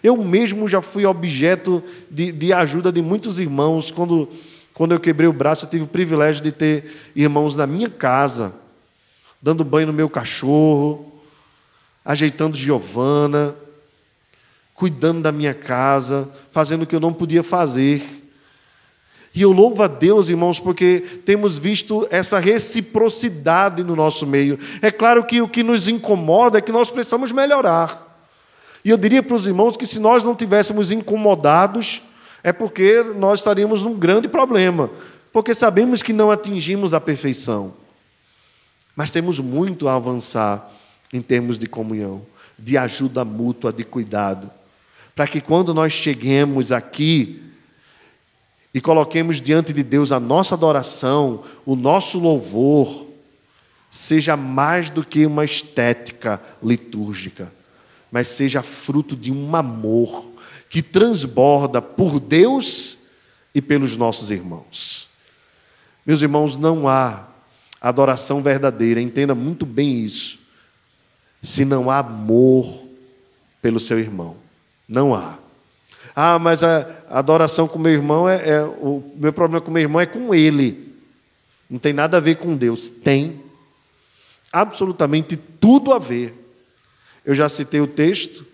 [0.00, 4.28] Eu mesmo já fui objeto de, de ajuda de muitos irmãos quando
[4.72, 8.52] quando eu quebrei o braço, eu tive o privilégio de ter irmãos na minha casa,
[9.40, 11.12] dando banho no meu cachorro,
[12.04, 13.54] ajeitando Giovana,
[14.74, 18.22] cuidando da minha casa, fazendo o que eu não podia fazer.
[19.32, 24.58] E eu louvo a Deus, irmãos, porque temos visto essa reciprocidade no nosso meio.
[24.82, 28.02] É claro que o que nos incomoda é que nós precisamos melhorar.
[28.84, 32.02] E eu diria para os irmãos que se nós não tivéssemos incomodados,
[32.42, 34.90] é porque nós estaríamos num grande problema,
[35.32, 37.74] porque sabemos que não atingimos a perfeição.
[38.94, 40.70] Mas temos muito a avançar
[41.12, 42.22] em termos de comunhão,
[42.58, 44.50] de ajuda mútua, de cuidado
[45.14, 47.44] para que quando nós cheguemos aqui,
[48.74, 53.06] e coloquemos diante de Deus a nossa adoração, o nosso louvor,
[53.88, 57.52] seja mais do que uma estética litúrgica,
[58.10, 60.28] mas seja fruto de um amor
[60.68, 62.98] que transborda por Deus
[63.54, 65.08] e pelos nossos irmãos.
[66.04, 67.28] Meus irmãos, não há
[67.80, 70.40] adoração verdadeira, entenda muito bem isso,
[71.40, 72.82] se não há amor
[73.62, 74.43] pelo seu irmão.
[74.88, 75.38] Não há.
[76.14, 80.00] Ah, mas a adoração com meu irmão é, é, o meu problema com meu irmão
[80.00, 80.94] é com ele.
[81.68, 82.88] Não tem nada a ver com Deus.
[82.88, 83.40] Tem
[84.52, 86.34] absolutamente tudo a ver.
[87.24, 88.46] Eu já citei o texto,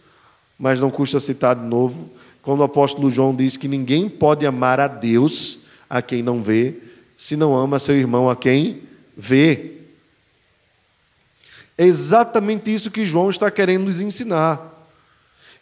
[0.59, 4.81] mas não custa citar de novo, quando o apóstolo João diz que ninguém pode amar
[4.81, 6.77] a Deus a quem não vê,
[7.17, 8.83] se não ama seu irmão a quem
[9.17, 9.73] vê.
[11.77, 14.80] É exatamente isso que João está querendo nos ensinar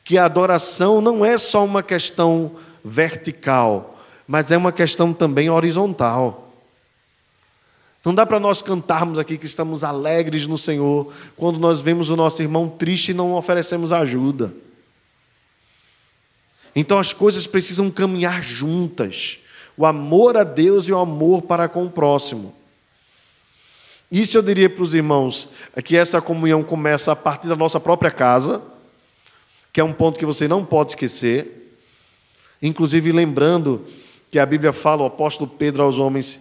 [0.08, 6.50] que a adoração não é só uma questão vertical, mas é uma questão também horizontal.
[8.02, 12.16] Não dá para nós cantarmos aqui que estamos alegres no Senhor quando nós vemos o
[12.16, 14.54] nosso irmão triste e não oferecemos ajuda.
[16.74, 19.40] Então as coisas precisam caminhar juntas.
[19.76, 22.56] O amor a Deus e o amor para com o próximo.
[24.10, 27.78] Isso eu diria para os irmãos, é que essa comunhão começa a partir da nossa
[27.78, 28.77] própria casa
[29.78, 31.70] que é um ponto que você não pode esquecer.
[32.60, 33.86] Inclusive, lembrando
[34.28, 36.40] que a Bíblia fala, o apóstolo Pedro aos homens,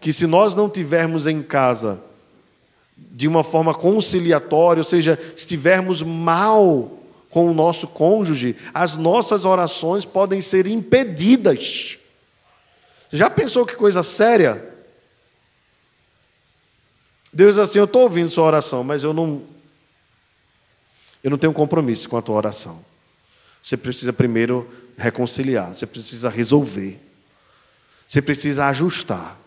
[0.00, 2.00] que se nós não tivermos em casa
[2.96, 6.92] de uma forma conciliatória, ou seja, estivermos mal
[7.28, 11.98] com o nosso cônjuge, as nossas orações podem ser impedidas.
[13.10, 14.64] Já pensou que coisa séria?
[17.32, 19.42] Deus assim: Eu estou ouvindo sua oração, mas eu não,
[21.22, 22.84] eu não tenho compromisso com a tua oração.
[23.62, 26.98] Você precisa primeiro reconciliar, você precisa resolver,
[28.08, 29.38] você precisa ajustar.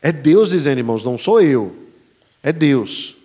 [0.00, 1.88] É Deus dizendo, irmãos, não sou eu,
[2.42, 3.16] é Deus.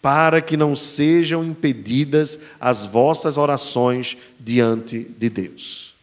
[0.00, 5.94] Para que não sejam impedidas as vossas orações diante de Deus.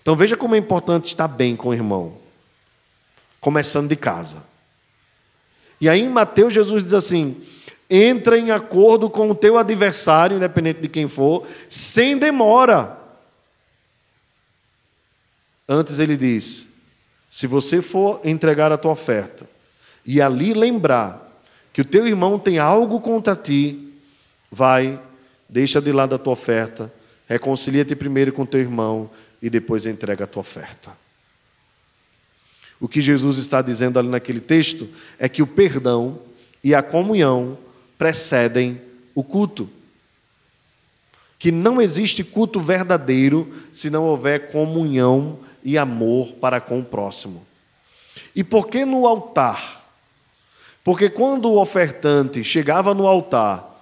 [0.00, 2.18] Então veja como é importante estar bem com o irmão,
[3.40, 4.44] começando de casa.
[5.80, 7.44] E aí em Mateus Jesus diz assim:
[7.90, 12.96] entra em acordo com o teu adversário, independente de quem for, sem demora.
[15.68, 16.68] Antes ele diz:
[17.28, 19.48] se você for entregar a tua oferta
[20.06, 21.28] e ali lembrar
[21.72, 23.92] que o teu irmão tem algo contra ti,
[24.50, 25.00] vai,
[25.48, 26.92] deixa de lado a tua oferta,
[27.28, 29.10] reconcilia-te primeiro com teu irmão
[29.42, 30.96] e depois entrega a tua oferta.
[32.80, 36.18] O que Jesus está dizendo ali naquele texto é que o perdão
[36.64, 37.58] e a comunhão
[38.00, 38.80] precedem
[39.14, 39.68] o culto.
[41.38, 47.46] Que não existe culto verdadeiro se não houver comunhão e amor para com o próximo.
[48.34, 49.86] E por que no altar?
[50.82, 53.78] Porque quando o ofertante chegava no altar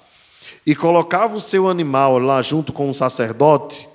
[0.66, 3.88] e colocava o seu animal lá junto com o sacerdote,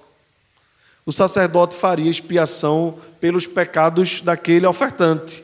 [1.06, 5.44] o sacerdote faria expiação pelos pecados daquele ofertante.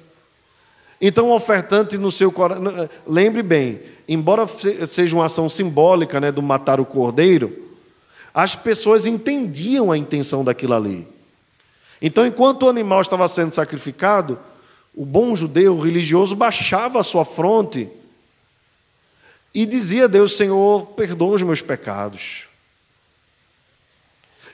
[1.01, 2.89] Então, o ofertante no seu coração.
[3.05, 4.47] Lembre bem, embora
[4.87, 7.69] seja uma ação simbólica né, do matar o cordeiro,
[8.33, 11.07] as pessoas entendiam a intenção daquilo ali.
[12.01, 14.39] Então, enquanto o animal estava sendo sacrificado,
[14.95, 17.87] o bom judeu o religioso baixava a sua fronte
[19.53, 22.48] e dizia a Deus: Senhor, perdoa os meus pecados.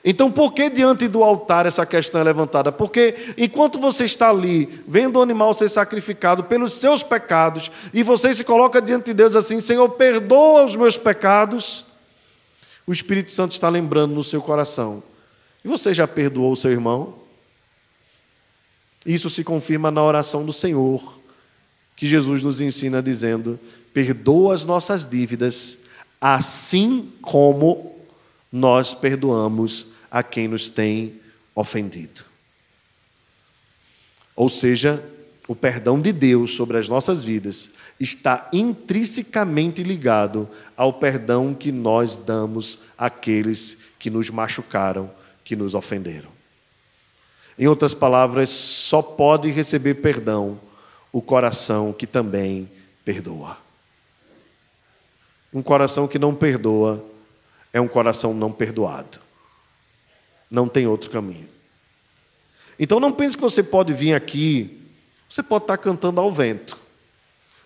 [0.04, 2.70] Então, por que diante do altar essa questão é levantada?
[2.70, 8.32] Porque enquanto você está ali, vendo o animal ser sacrificado pelos seus pecados, e você
[8.32, 11.84] se coloca diante de Deus assim: Senhor, perdoa os meus pecados,
[12.86, 15.02] o Espírito Santo está lembrando no seu coração.
[15.64, 17.14] E você já perdoou o seu irmão?
[19.04, 21.18] Isso se confirma na oração do Senhor,
[21.96, 23.58] que Jesus nos ensina dizendo:
[23.92, 25.78] Perdoa as nossas dívidas,
[26.20, 27.95] assim como
[28.56, 31.20] nós perdoamos a quem nos tem
[31.54, 32.24] ofendido.
[34.34, 35.04] Ou seja,
[35.46, 42.16] o perdão de Deus sobre as nossas vidas está intrinsecamente ligado ao perdão que nós
[42.16, 45.10] damos àqueles que nos machucaram,
[45.44, 46.30] que nos ofenderam.
[47.58, 50.58] Em outras palavras, só pode receber perdão
[51.12, 52.70] o coração que também
[53.04, 53.58] perdoa.
[55.52, 57.02] Um coração que não perdoa
[57.76, 59.18] é um coração não perdoado.
[60.50, 61.46] Não tem outro caminho.
[62.78, 64.80] Então não pense que você pode vir aqui,
[65.28, 66.78] você pode estar cantando ao vento.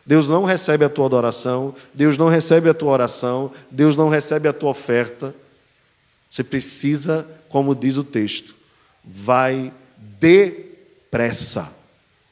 [0.05, 4.49] Deus não recebe a tua adoração, Deus não recebe a tua oração, Deus não recebe
[4.49, 5.33] a tua oferta.
[6.29, 8.57] Você precisa, como diz o texto,
[9.05, 11.73] vai depressa.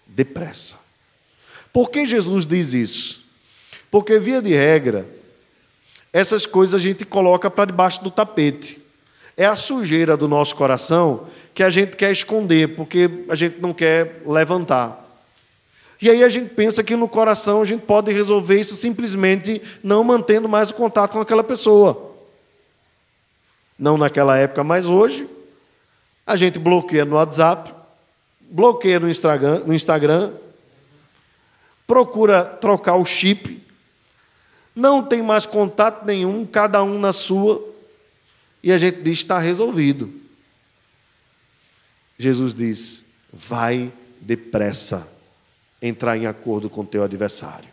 [0.05, 0.81] Depressa.
[1.72, 3.24] Por que Jesus diz isso?
[3.89, 5.09] Porque, via de regra,
[6.12, 8.80] essas coisas a gente coloca para debaixo do tapete.
[9.36, 13.72] É a sujeira do nosso coração que a gente quer esconder, porque a gente não
[13.72, 15.04] quer levantar.
[16.00, 20.04] E aí a gente pensa que no coração a gente pode resolver isso simplesmente não
[20.04, 22.14] mantendo mais o contato com aquela pessoa.
[23.78, 25.28] Não naquela época, mas hoje,
[26.26, 27.72] a gente bloqueia no WhatsApp,
[28.50, 30.32] bloqueia no Instagram, no Instagram
[31.88, 33.66] procura trocar o chip,
[34.79, 37.68] não tem mais contato nenhum, cada um na sua,
[38.62, 40.12] e a gente diz: está resolvido.
[42.16, 45.09] Jesus diz: vai depressa
[45.83, 47.68] entrar em acordo com teu adversário,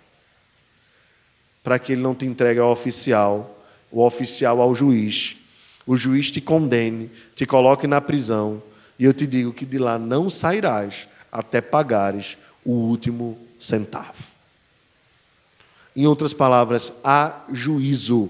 [1.64, 5.38] para que ele não te entregue ao oficial, o oficial ao juiz,
[5.86, 8.64] o juiz te condene, te coloque na prisão,
[8.97, 14.34] e eu te digo que de lá não sairás até pagares o último centavo.
[15.95, 18.29] Em outras palavras, há juízo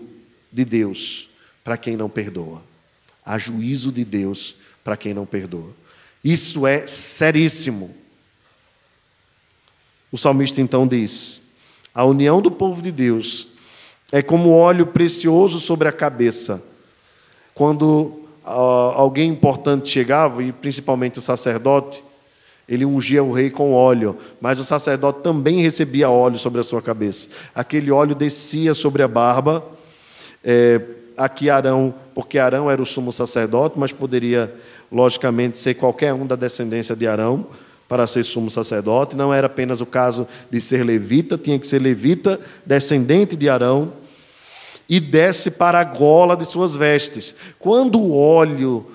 [0.51, 1.29] de Deus
[1.63, 2.63] para quem não perdoa.
[3.25, 5.73] Há juízo de Deus para quem não perdoa.
[6.23, 7.95] Isso é seríssimo.
[10.11, 11.41] O salmista então diz:
[11.93, 13.47] a união do povo de Deus
[14.11, 16.63] é como óleo precioso sobre a cabeça.
[17.53, 22.03] Quando uh, alguém importante chegava, e principalmente o sacerdote,
[22.67, 26.81] ele ungia o rei com óleo, mas o sacerdote também recebia óleo sobre a sua
[26.81, 27.29] cabeça.
[27.53, 29.63] Aquele óleo descia sobre a barba.
[30.43, 30.81] É,
[31.15, 34.53] aqui Arão, porque Arão era o sumo sacerdote, mas poderia,
[34.91, 37.47] logicamente, ser qualquer um da descendência de Arão
[37.87, 39.15] para ser sumo sacerdote.
[39.15, 43.93] Não era apenas o caso de ser levita, tinha que ser levita, descendente de Arão,
[44.89, 47.35] e desce para a gola de suas vestes.
[47.59, 48.87] Quando o óleo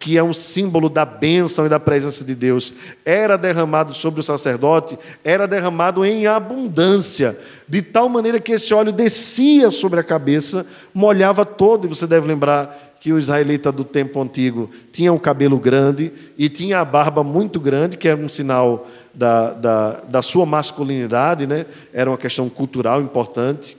[0.00, 2.72] que é um símbolo da bênção e da presença de Deus,
[3.04, 7.38] era derramado sobre o sacerdote, era derramado em abundância,
[7.68, 12.26] de tal maneira que esse óleo descia sobre a cabeça, molhava todo, e você deve
[12.26, 17.22] lembrar que o israelita do tempo antigo tinha o cabelo grande e tinha a barba
[17.22, 21.66] muito grande, que era um sinal da, da, da sua masculinidade, né?
[21.92, 23.76] era uma questão cultural importante.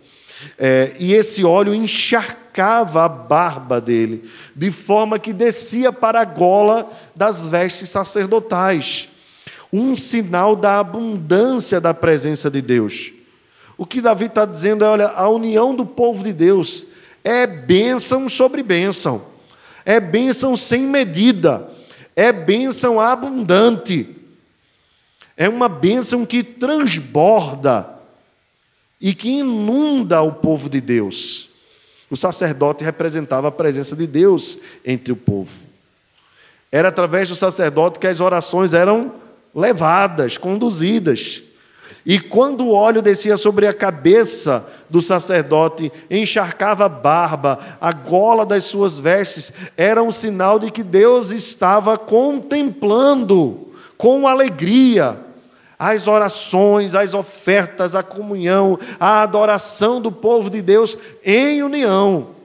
[0.57, 6.91] É, e esse óleo encharcava a barba dele, de forma que descia para a gola
[7.16, 9.08] das vestes sacerdotais
[9.72, 13.12] um sinal da abundância da presença de Deus.
[13.78, 16.86] O que Davi está dizendo é: olha, a união do povo de Deus
[17.24, 19.26] é bênção sobre bênção,
[19.86, 21.70] é bênção sem medida,
[22.16, 24.08] é bênção abundante,
[25.38, 27.89] é uma bênção que transborda
[28.99, 31.49] e que inunda o povo de Deus.
[32.12, 35.51] O sacerdote representava a presença de Deus entre o povo.
[36.70, 39.14] Era através do sacerdote que as orações eram
[39.55, 41.41] levadas, conduzidas.
[42.05, 48.45] E quando o óleo descia sobre a cabeça do sacerdote, encharcava a barba, a gola
[48.45, 55.18] das suas vestes, era um sinal de que Deus estava contemplando com alegria
[55.84, 62.36] as orações, as ofertas, a comunhão, a adoração do povo de Deus em união.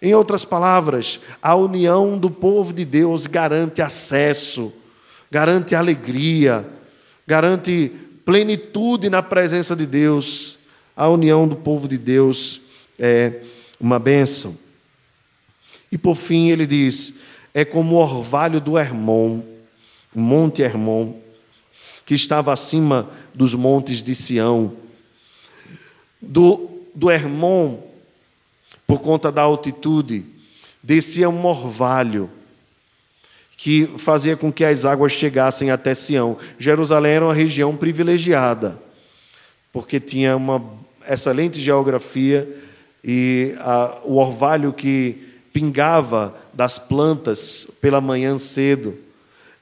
[0.00, 4.72] Em outras palavras, a união do povo de Deus garante acesso,
[5.28, 6.64] garante alegria,
[7.26, 7.90] garante
[8.24, 10.60] plenitude na presença de Deus.
[10.96, 12.60] A união do povo de Deus
[12.96, 13.40] é
[13.80, 14.56] uma bênção.
[15.90, 17.14] E por fim ele diz:
[17.52, 19.40] é como o orvalho do Hermon,
[20.14, 21.25] Monte Hermon
[22.06, 24.74] que estava acima dos montes de Sião.
[26.22, 27.80] Do, do Hermon,
[28.86, 30.24] por conta da altitude,
[30.80, 32.30] descia um orvalho
[33.56, 36.38] que fazia com que as águas chegassem até Sião.
[36.58, 38.80] Jerusalém era uma região privilegiada,
[39.72, 40.64] porque tinha uma
[41.08, 42.48] excelente geografia
[43.02, 49.05] e a, o orvalho que pingava das plantas pela manhã cedo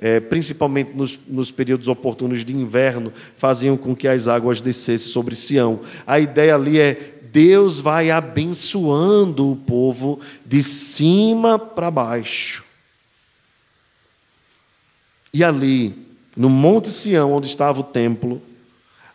[0.04, 5.34] é, principalmente nos, nos, períodos oportunos de inverno, faziam com que as águas descessem sobre
[5.34, 5.80] Sião.
[6.06, 12.62] A ideia ali é Deus vai abençoando o povo de cima para baixo.
[15.32, 18.42] E ali, no Monte Sião, onde estava o templo,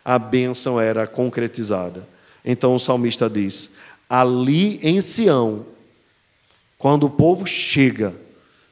[0.04, 2.04] a bênção era concretizada.
[2.44, 3.70] Então o salmista diz:
[4.08, 5.66] ali em Sião,
[6.76, 8.12] quando o povo chega,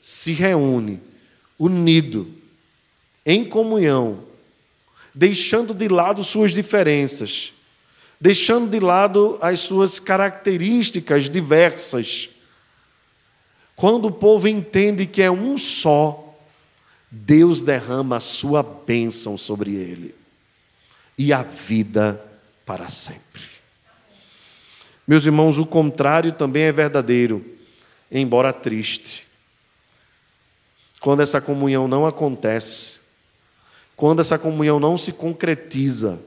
[0.03, 1.07] se reúne,
[1.59, 2.33] unido,
[3.25, 4.25] em comunhão,
[5.15, 7.53] deixando de lado suas diferenças,
[8.21, 12.31] deixando de lado as suas características diversas.
[13.77, 16.37] Quando o povo entende que é um só,
[17.11, 20.15] Deus derrama a sua bênção sobre ele
[21.17, 22.25] e a vida
[22.65, 23.43] para sempre.
[25.07, 27.45] Meus irmãos, o contrário também é verdadeiro,
[28.13, 29.28] embora triste.
[31.01, 33.01] Quando essa comunhão não acontece,
[33.97, 36.21] quando essa comunhão não se concretiza,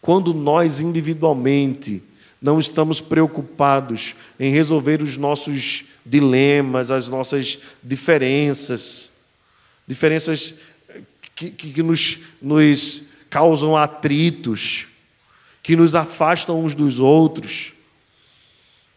[0.00, 2.02] quando nós individualmente
[2.40, 9.10] não estamos preocupados em resolver os nossos dilemas, as nossas diferenças,
[9.86, 10.54] diferenças
[11.34, 14.86] que, que, que nos, nos causam atritos,
[15.62, 17.72] que nos afastam uns dos outros.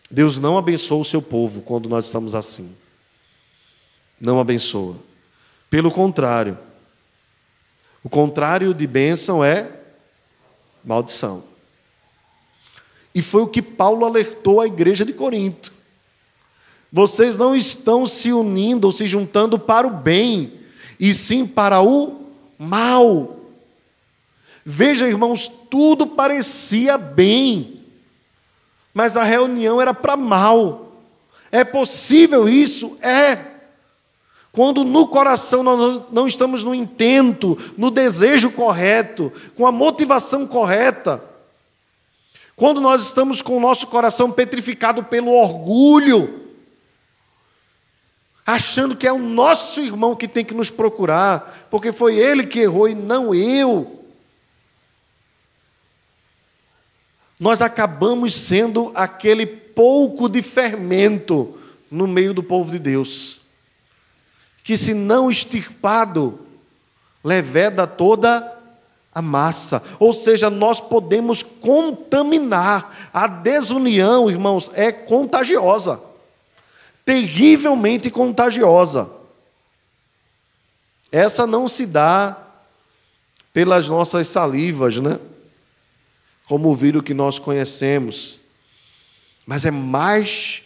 [0.09, 2.75] Deus não abençoa o seu povo quando nós estamos assim.
[4.21, 4.95] Não abençoa.
[5.67, 6.57] Pelo contrário,
[8.03, 9.71] o contrário de bênção é
[10.85, 11.43] maldição.
[13.13, 15.73] E foi o que Paulo alertou à igreja de Corinto.
[16.91, 20.53] Vocês não estão se unindo ou se juntando para o bem,
[20.99, 22.27] e sim para o
[22.59, 23.39] mal.
[24.63, 27.81] Veja, irmãos, tudo parecia bem,
[28.93, 30.91] mas a reunião era para mal.
[31.51, 32.97] É possível isso?
[33.01, 33.50] É.
[34.51, 41.23] Quando no coração nós não estamos no intento, no desejo correto, com a motivação correta,
[42.55, 46.41] quando nós estamos com o nosso coração petrificado pelo orgulho,
[48.45, 52.59] achando que é o nosso irmão que tem que nos procurar, porque foi ele que
[52.59, 54.05] errou e não eu.
[57.39, 61.57] Nós acabamos sendo aquele pouco de fermento
[61.89, 63.40] no meio do povo de Deus,
[64.63, 66.39] que se não extirpado,
[67.23, 68.57] leveda toda
[69.13, 69.83] a massa.
[69.99, 73.09] Ou seja, nós podemos contaminar.
[73.13, 76.01] A desunião, irmãos, é contagiosa.
[77.03, 79.11] Terrivelmente contagiosa.
[81.11, 82.37] Essa não se dá
[83.51, 85.19] pelas nossas salivas, né?
[86.45, 88.39] Como o vírus que nós conhecemos.
[89.45, 90.63] Mas é mais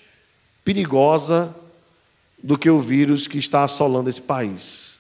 [0.63, 1.55] perigosa
[2.45, 4.95] do que o vírus que está assolando esse país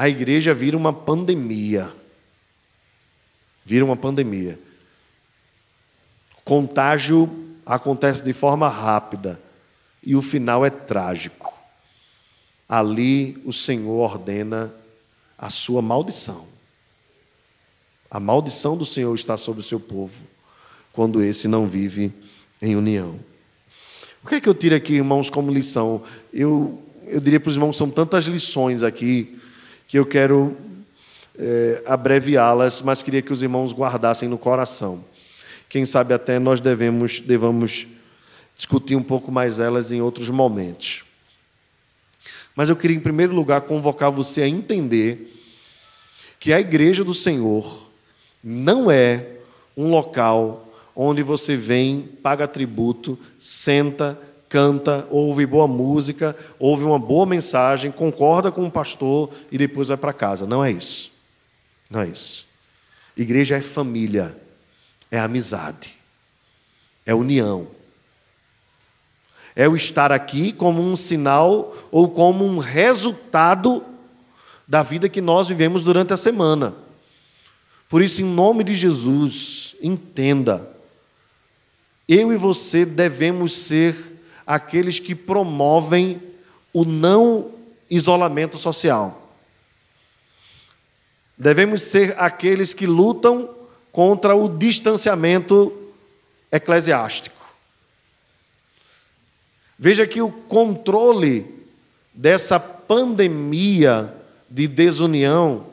[0.00, 1.92] a igreja vira uma pandemia.
[3.62, 4.58] Vira uma pandemia.
[6.42, 7.28] Contágio
[7.66, 9.38] acontece de forma rápida
[10.02, 11.52] e o final é trágico.
[12.66, 14.74] Ali o Senhor ordena
[15.36, 16.46] a sua maldição.
[18.10, 20.26] A maldição do Senhor está sobre o seu povo
[20.94, 22.10] quando esse não vive
[22.62, 23.20] em união.
[24.22, 26.02] O que é que eu tiro aqui, irmãos, como lição?
[26.30, 29.38] Eu, eu diria para os irmãos, são tantas lições aqui
[29.88, 30.56] que eu quero
[31.38, 35.02] é, abreviá-las, mas queria que os irmãos guardassem no coração.
[35.70, 37.86] Quem sabe até nós devemos, devamos
[38.54, 41.02] discutir um pouco mais elas em outros momentos.
[42.54, 45.34] Mas eu queria, em primeiro lugar, convocar você a entender
[46.38, 47.90] que a igreja do Senhor
[48.44, 49.26] não é
[49.74, 50.69] um local
[51.02, 54.20] onde você vem, paga tributo, senta,
[54.50, 59.96] canta, ouve boa música, ouve uma boa mensagem, concorda com o pastor e depois vai
[59.96, 60.46] para casa.
[60.46, 61.10] Não é isso.
[61.88, 62.46] Não é isso.
[63.16, 64.38] Igreja é família,
[65.10, 65.94] é amizade,
[67.06, 67.68] é união.
[69.56, 73.82] É o estar aqui como um sinal ou como um resultado
[74.68, 76.74] da vida que nós vivemos durante a semana.
[77.88, 80.78] Por isso, em nome de Jesus, entenda,
[82.12, 86.20] eu e você devemos ser aqueles que promovem
[86.72, 87.52] o não
[87.88, 89.32] isolamento social.
[91.38, 93.54] Devemos ser aqueles que lutam
[93.92, 95.72] contra o distanciamento
[96.50, 97.36] eclesiástico.
[99.78, 101.64] Veja que o controle
[102.12, 104.12] dessa pandemia
[104.50, 105.66] de desunião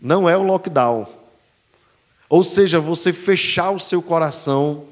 [0.00, 1.15] não é o lockdown.
[2.28, 4.86] Ou seja, você fechar o seu coração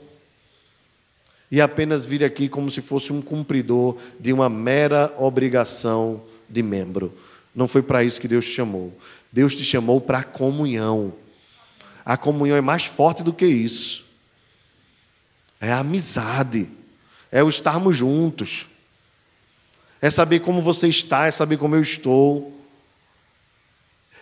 [1.51, 7.17] e apenas vir aqui como se fosse um cumpridor de uma mera obrigação de membro.
[7.55, 8.97] Não foi para isso que Deus te chamou.
[9.33, 11.13] Deus te chamou para a comunhão.
[12.05, 14.05] A comunhão é mais forte do que isso.
[15.61, 16.69] É a amizade,
[17.33, 18.69] é o estarmos juntos,
[20.01, 22.53] é saber como você está, é saber como eu estou.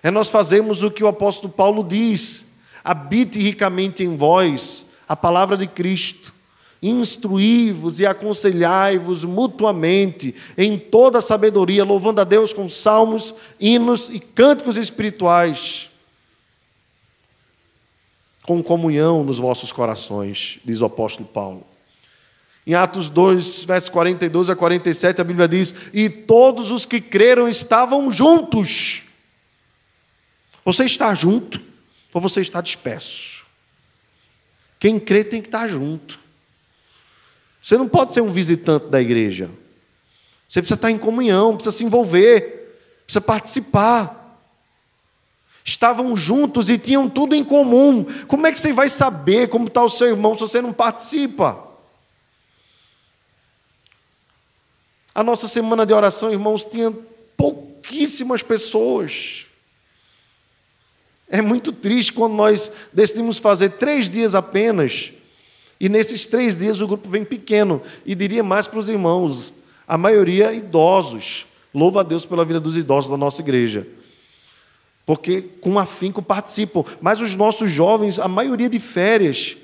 [0.02, 2.46] É nós fazermos o que o apóstolo Paulo diz:
[2.82, 6.32] habite ricamente em vós a palavra de Cristo
[6.82, 14.18] instruí-vos e aconselhai-vos mutuamente em toda a sabedoria, louvando a Deus com salmos, hinos e
[14.18, 15.88] cânticos espirituais,
[18.42, 21.64] com comunhão nos vossos corações, diz o apóstolo Paulo.
[22.66, 27.48] Em Atos 2, versos 42 a 47, a Bíblia diz: E todos os que creram
[27.48, 29.04] estavam juntos.
[30.64, 31.71] Você está junto
[32.12, 33.44] ou você está disperso?
[34.78, 36.18] Quem crê tem que estar junto.
[37.62, 39.48] Você não pode ser um visitante da igreja.
[40.48, 44.40] Você precisa estar em comunhão, precisa se envolver, precisa participar.
[45.64, 48.04] Estavam juntos e tinham tudo em comum.
[48.26, 51.68] Como é que você vai saber como está o seu irmão se você não participa?
[55.14, 56.90] A nossa semana de oração, irmãos, tinha
[57.36, 59.46] pouquíssimas pessoas.
[61.32, 65.12] É muito triste quando nós decidimos fazer três dias apenas,
[65.80, 69.50] e nesses três dias o grupo vem pequeno, e diria mais para os irmãos,
[69.88, 71.46] a maioria idosos.
[71.72, 73.88] Louva a Deus pela vida dos idosos da nossa igreja.
[75.06, 76.84] Porque com afinco participam.
[77.00, 79.56] Mas os nossos jovens, a maioria de férias,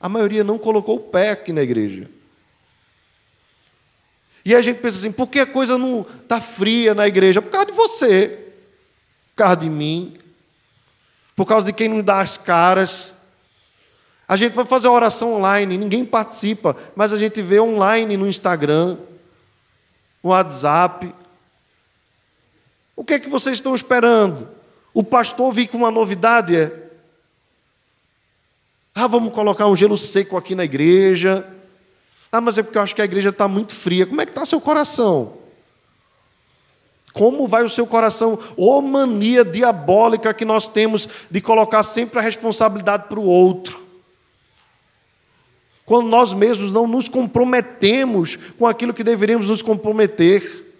[0.00, 2.08] a maioria não colocou o pé aqui na igreja.
[4.44, 7.42] E a gente pensa assim: por que a coisa não está fria na igreja?
[7.42, 8.28] Por causa de você,
[9.34, 10.14] por causa de mim,
[11.34, 13.14] por causa de quem não dá as caras.
[14.26, 18.96] A gente vai fazer oração online, ninguém participa, mas a gente vê online no Instagram,
[20.22, 21.14] no WhatsApp.
[22.96, 24.48] O que é que vocês estão esperando?
[24.94, 26.84] O pastor vir com uma novidade é.
[28.94, 31.44] Ah, vamos colocar um gelo seco aqui na igreja.
[32.30, 34.06] Ah, mas é porque eu acho que a igreja está muito fria.
[34.06, 35.43] Como é que está seu coração?
[37.14, 38.36] Como vai o seu coração?
[38.56, 43.86] Ô mania diabólica que nós temos de colocar sempre a responsabilidade para o outro.
[45.86, 50.74] Quando nós mesmos não nos comprometemos com aquilo que deveríamos nos comprometer.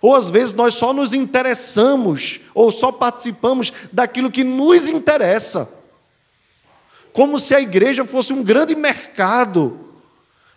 [0.00, 5.68] Ou às vezes nós só nos interessamos, ou só participamos daquilo que nos interessa.
[7.12, 9.80] Como se a igreja fosse um grande mercado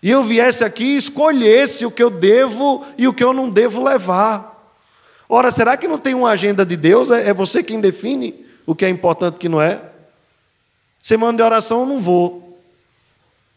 [0.04, 3.50] e eu viesse aqui e escolhesse o que eu devo e o que eu não
[3.50, 4.53] devo levar.
[5.36, 7.10] Ora, será que não tem uma agenda de Deus?
[7.10, 9.92] É, é você quem define o que é importante e o que não é?
[11.02, 12.62] Semana de oração eu não vou,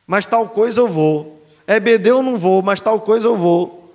[0.07, 1.47] mas tal coisa eu vou.
[1.67, 3.95] EBD eu não vou, mas tal coisa eu vou.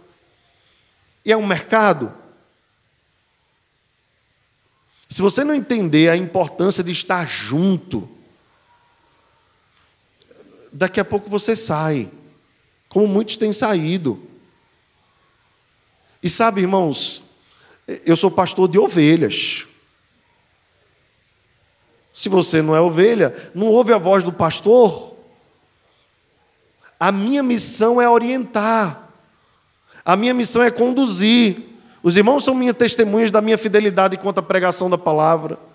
[1.25, 2.13] E é um mercado.
[5.09, 8.07] Se você não entender a importância de estar junto,
[10.71, 12.11] daqui a pouco você sai
[12.87, 14.21] como muitos têm saído.
[16.21, 17.30] E sabe, irmãos,
[18.05, 19.67] eu sou pastor de ovelhas.
[22.13, 25.15] Se você não é ovelha, não ouve a voz do pastor.
[26.99, 29.09] A minha missão é orientar.
[30.03, 31.69] A minha missão é conduzir.
[32.03, 35.70] Os irmãos são minhas testemunhas da minha fidelidade quanto à pregação da palavra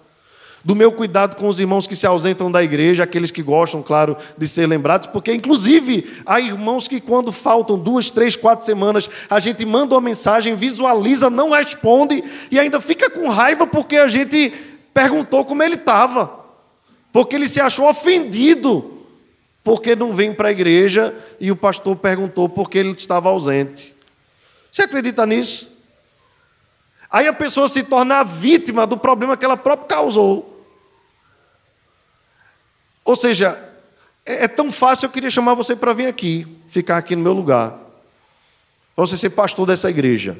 [0.66, 4.16] do meu cuidado com os irmãos que se ausentam da igreja, aqueles que gostam, claro,
[4.36, 9.38] de ser lembrados, porque, inclusive, há irmãos que, quando faltam duas, três, quatro semanas, a
[9.38, 14.52] gente manda uma mensagem, visualiza, não responde e ainda fica com raiva porque a gente
[14.92, 16.44] perguntou como ele estava,
[17.12, 19.04] porque ele se achou ofendido
[19.62, 23.94] porque não vem para a igreja e o pastor perguntou porque ele estava ausente.
[24.72, 25.80] Você acredita nisso?
[27.08, 30.55] Aí a pessoa se torna a vítima do problema que ela própria causou.
[33.06, 33.56] Ou seja,
[34.26, 37.32] é, é tão fácil, eu queria chamar você para vir aqui, ficar aqui no meu
[37.32, 37.70] lugar.
[38.94, 40.36] Para você ser pastor dessa igreja.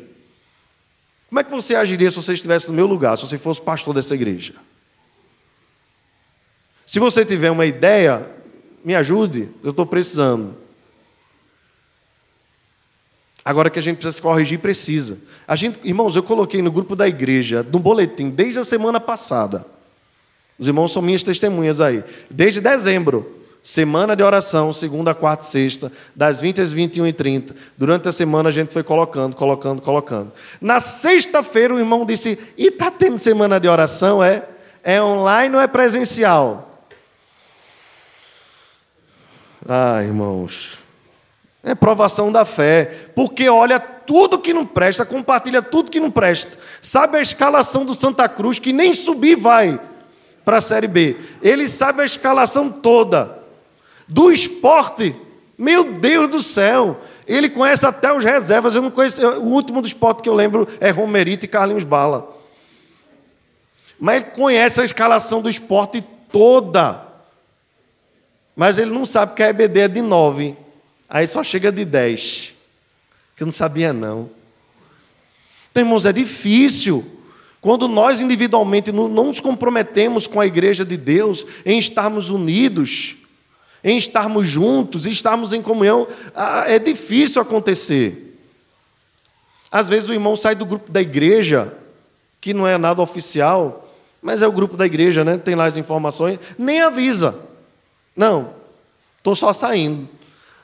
[1.29, 3.95] Como é que você agiria se você estivesse no meu lugar, se você fosse pastor
[3.95, 4.55] dessa igreja?
[6.85, 8.29] Se você tiver uma ideia,
[8.85, 10.57] me ajude, eu estou precisando.
[13.45, 15.21] Agora que a gente precisa se corrigir, precisa.
[15.47, 19.76] A gente, irmãos, eu coloquei no grupo da igreja, no boletim, desde a semana passada.
[20.59, 22.03] Os irmãos são minhas testemunhas aí.
[22.31, 27.55] Desde dezembro, semana de oração, segunda, quarta e sexta, das 20 às 21 e 30.
[27.77, 30.33] Durante a semana a gente foi colocando, colocando, colocando.
[30.61, 34.23] Na sexta-feira o irmão disse: E está tendo semana de oração?
[34.23, 34.45] É?
[34.83, 36.85] É online ou é presencial?
[39.69, 40.79] Ah, irmãos.
[41.63, 43.11] É provação da fé.
[43.15, 46.57] Porque olha tudo que não presta, compartilha tudo que não presta.
[46.81, 49.79] Sabe a escalação do Santa Cruz que nem subir vai
[50.47, 51.17] para a Série B.
[51.43, 53.43] Ele sabe a escalação toda.
[54.07, 55.13] Do esporte,
[55.59, 58.77] meu Deus do céu, ele conhece até os reservas.
[58.77, 62.33] Eu não conheço, o último do esporte que eu lembro é Romerito e Carlinhos Bala.
[63.99, 67.05] Mas ele conhece a escalação do esporte toda.
[68.55, 70.57] Mas ele não sabe que a EBD é de 9.
[71.09, 72.55] Aí só chega de 10.
[73.35, 74.31] Que eu não sabia, não.
[75.73, 77.16] Então, irmãos, é difícil.
[77.61, 83.17] Quando nós individualmente não nos comprometemos com a igreja de Deus em estarmos unidos,
[83.83, 86.07] em estarmos juntos, estarmos em comunhão,
[86.67, 88.39] é difícil acontecer.
[89.71, 91.77] Às vezes o irmão sai do grupo da igreja,
[92.41, 93.89] que não é nada oficial,
[94.23, 95.37] mas é o grupo da igreja, né?
[95.37, 97.39] Tem lá as informações, nem avisa.
[98.17, 98.55] Não,
[99.19, 100.09] estou só saindo.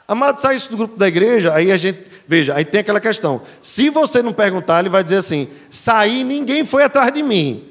[0.07, 3.43] Amado, sai isso do grupo da igreja, aí a gente, veja, aí tem aquela questão.
[3.63, 7.69] Se você não perguntar, ele vai dizer assim: saí, ninguém foi atrás de mim.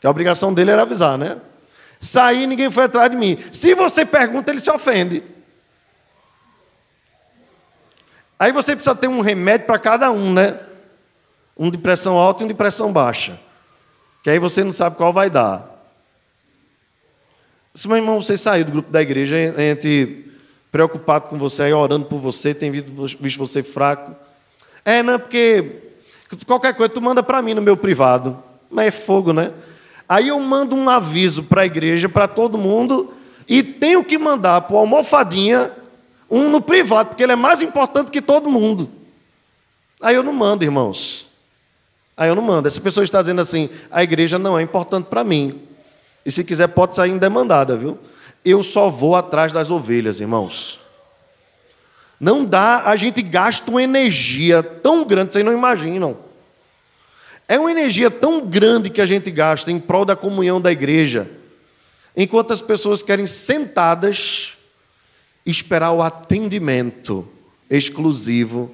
[0.00, 1.38] Que a obrigação dele era avisar, né?
[1.98, 3.38] Saí, ninguém foi atrás de mim.
[3.50, 5.22] Se você pergunta, ele se ofende.
[8.38, 10.60] Aí você precisa ter um remédio para cada um, né?
[11.56, 13.40] Um de pressão alta e um de pressão baixa.
[14.22, 15.74] Que aí você não sabe qual vai dar.
[17.74, 20.25] Se meu irmão, você saiu do grupo da igreja, a gente
[20.76, 24.14] preocupado com você, aí orando por você, tem visto você fraco.
[24.84, 25.80] É, não, porque
[26.46, 28.36] qualquer coisa tu manda para mim no meu privado.
[28.70, 29.52] Mas é fogo, né?
[30.06, 33.14] Aí eu mando um aviso para a igreja, para todo mundo,
[33.48, 35.72] e tenho que mandar para almofadinha
[36.30, 38.86] um no privado, porque ele é mais importante que todo mundo.
[40.02, 41.26] Aí eu não mando, irmãos.
[42.14, 42.68] Aí eu não mando.
[42.68, 45.58] Essa pessoa está dizendo assim: a igreja não é importante para mim.
[46.26, 47.98] E se quiser, pode sair indemandada, viu?
[48.46, 50.78] Eu só vou atrás das ovelhas, irmãos.
[52.20, 56.16] Não dá, a gente gasta uma energia tão grande, vocês não imaginam.
[57.48, 61.28] É uma energia tão grande que a gente gasta em prol da comunhão da igreja,
[62.16, 64.56] enquanto as pessoas querem sentadas
[65.44, 67.28] esperar o atendimento
[67.68, 68.72] exclusivo.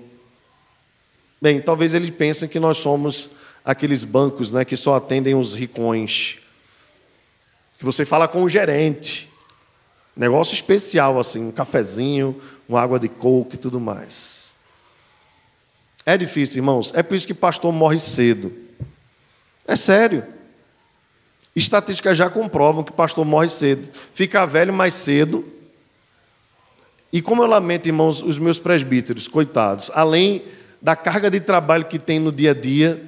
[1.40, 3.30] Bem, talvez eles pensem que nós somos
[3.64, 6.36] aqueles bancos né, que só atendem os ricões.
[7.78, 9.31] Que você fala com o gerente.
[10.16, 14.50] Negócio especial, assim, um cafezinho, uma água de coco e tudo mais.
[16.04, 16.92] É difícil, irmãos.
[16.94, 18.52] É por isso que pastor morre cedo.
[19.66, 20.24] É sério.
[21.54, 23.90] Estatísticas já comprovam que pastor morre cedo.
[24.12, 25.44] Fica velho mais cedo.
[27.12, 30.42] E como eu lamento, irmãos, os meus presbíteros, coitados, além
[30.80, 33.02] da carga de trabalho que tem no dia a dia,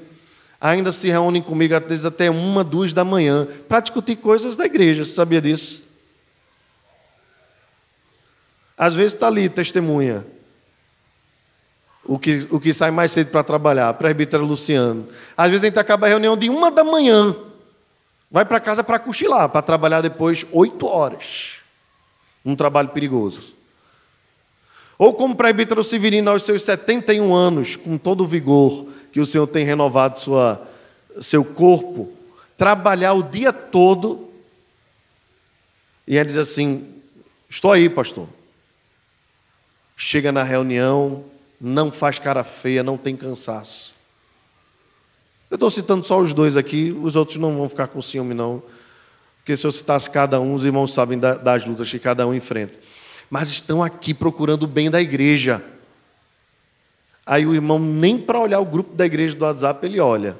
[0.60, 4.66] ainda se reúnem comigo às vezes até uma, duas da manhã para discutir coisas da
[4.66, 5.04] igreja.
[5.04, 5.83] Você sabia disso?
[8.76, 10.26] Às vezes está ali, testemunha
[12.04, 15.08] o que, o que sai mais cedo para trabalhar, presbítero Luciano.
[15.36, 17.34] Às vezes a gente acaba a reunião de uma da manhã,
[18.30, 21.56] vai para casa para cochilar, para trabalhar depois oito horas.
[22.44, 23.54] Um trabalho perigoso.
[24.98, 29.46] Ou como presbítero Severino aos seus 71 anos, com todo o vigor que o Senhor
[29.46, 30.68] tem renovado sua,
[31.20, 32.12] seu corpo,
[32.56, 34.30] trabalhar o dia todo
[36.06, 36.86] e ele diz assim:
[37.48, 38.28] Estou aí, pastor.
[39.96, 41.24] Chega na reunião,
[41.60, 43.94] não faz cara feia, não tem cansaço.
[45.50, 48.62] Eu estou citando só os dois aqui, os outros não vão ficar com ciúme, não.
[49.38, 52.78] Porque se eu citasse cada um, os irmãos sabem das lutas que cada um enfrenta.
[53.30, 55.62] Mas estão aqui procurando o bem da igreja.
[57.24, 60.38] Aí o irmão, nem para olhar o grupo da igreja do WhatsApp, ele olha.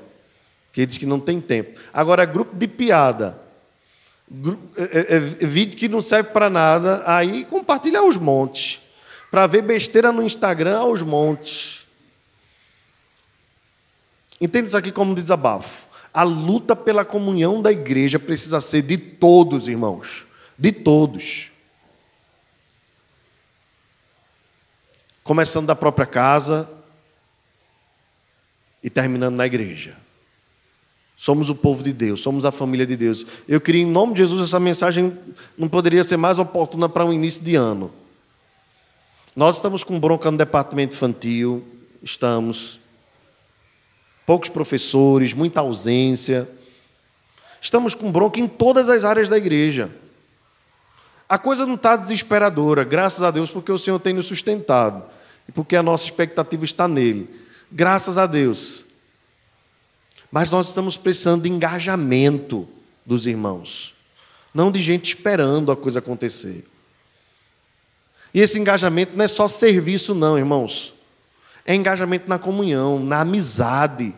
[0.66, 1.78] Porque ele diz que não tem tempo.
[1.92, 3.40] Agora, grupo de piada,
[4.28, 8.83] grupo, é, é, é, vídeo que não serve para nada, aí compartilha os montes
[9.34, 11.88] para ver besteira no Instagram aos montes.
[14.40, 15.88] Entende isso aqui como desabafo?
[16.12, 20.24] A luta pela comunhão da igreja precisa ser de todos, irmãos.
[20.56, 21.50] De todos.
[25.24, 26.70] Começando da própria casa
[28.84, 29.96] e terminando na igreja.
[31.16, 33.26] Somos o povo de Deus, somos a família de Deus.
[33.48, 35.18] Eu queria, em nome de Jesus, essa mensagem
[35.58, 38.03] não poderia ser mais oportuna para um início de ano.
[39.36, 41.64] Nós estamos com bronca no departamento infantil,
[42.02, 42.78] estamos.
[44.24, 46.48] Poucos professores, muita ausência.
[47.60, 49.90] Estamos com bronca em todas as áreas da igreja.
[51.28, 55.02] A coisa não está desesperadora, graças a Deus, porque o Senhor tem nos sustentado
[55.48, 57.28] e porque a nossa expectativa está nele.
[57.72, 58.84] Graças a Deus.
[60.30, 62.68] Mas nós estamos precisando de engajamento
[63.04, 63.94] dos irmãos,
[64.52, 66.64] não de gente esperando a coisa acontecer.
[68.34, 70.92] E esse engajamento não é só serviço, não, irmãos.
[71.64, 74.12] É engajamento na comunhão, na amizade.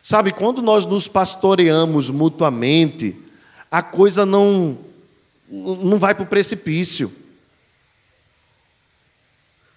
[0.00, 3.20] Sabe, quando nós nos pastoreamos mutuamente,
[3.68, 4.78] a coisa não,
[5.50, 7.12] não vai para o precipício.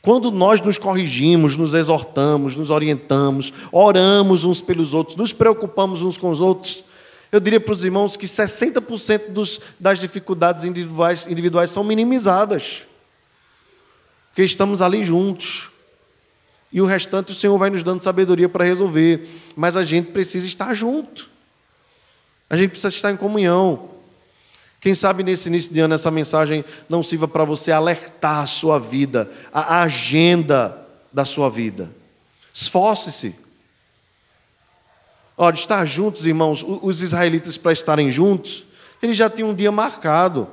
[0.04, 6.20] Quando nós nos corrigimos, nos exortamos, nos orientamos, oramos uns pelos outros, nos preocupamos uns
[6.20, 6.84] com os outros,
[7.32, 12.87] eu diria para os irmãos que 60% dos, das dificuldades individuais, individuais são minimizadas
[14.38, 15.72] porque estamos ali juntos.
[16.72, 19.28] E o restante o Senhor vai nos dando sabedoria para resolver.
[19.56, 21.28] Mas a gente precisa estar junto.
[22.48, 23.90] A gente precisa estar em comunhão.
[24.80, 28.78] Quem sabe nesse início de ano essa mensagem não sirva para você alertar a sua
[28.78, 31.92] vida, a agenda da sua vida.
[32.54, 33.34] Esforce-se.
[35.36, 38.66] Olha, estar juntos, irmãos, os israelitas para estarem juntos,
[39.02, 40.48] eles já tinham um dia marcado.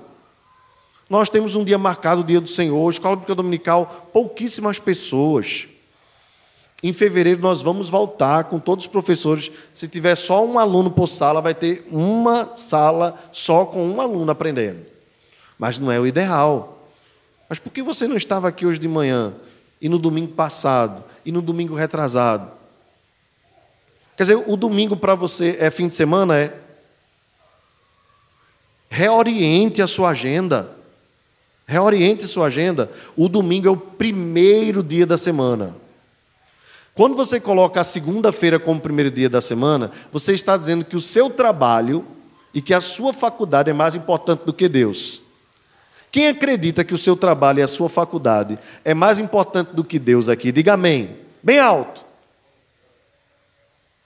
[1.15, 5.69] Nós temos um dia marcado, o dia do Senhor, escola bíblica dominical, pouquíssimas pessoas.
[6.83, 9.49] Em fevereiro nós vamos voltar com todos os professores.
[9.73, 14.33] Se tiver só um aluno por sala, vai ter uma sala só com um aluno
[14.33, 14.85] aprendendo.
[15.57, 16.85] Mas não é o ideal.
[17.49, 19.37] Mas por que você não estava aqui hoje de manhã,
[19.81, 22.51] e no domingo passado, e no domingo retrasado?
[24.17, 26.37] Quer dizer, o domingo para você é fim de semana?
[26.41, 26.61] É.
[28.91, 30.74] Reoriente a sua agenda.
[31.67, 32.91] Reoriente sua agenda.
[33.17, 35.77] O domingo é o primeiro dia da semana.
[36.95, 41.01] Quando você coloca a segunda-feira como primeiro dia da semana, você está dizendo que o
[41.01, 42.07] seu trabalho
[42.53, 45.21] e que a sua faculdade é mais importante do que Deus.
[46.13, 49.99] Quem acredita que o seu trabalho e a sua faculdade é mais importante do que
[49.99, 50.53] Deus aqui?
[50.53, 51.17] Diga amém.
[51.43, 52.05] Bem alto.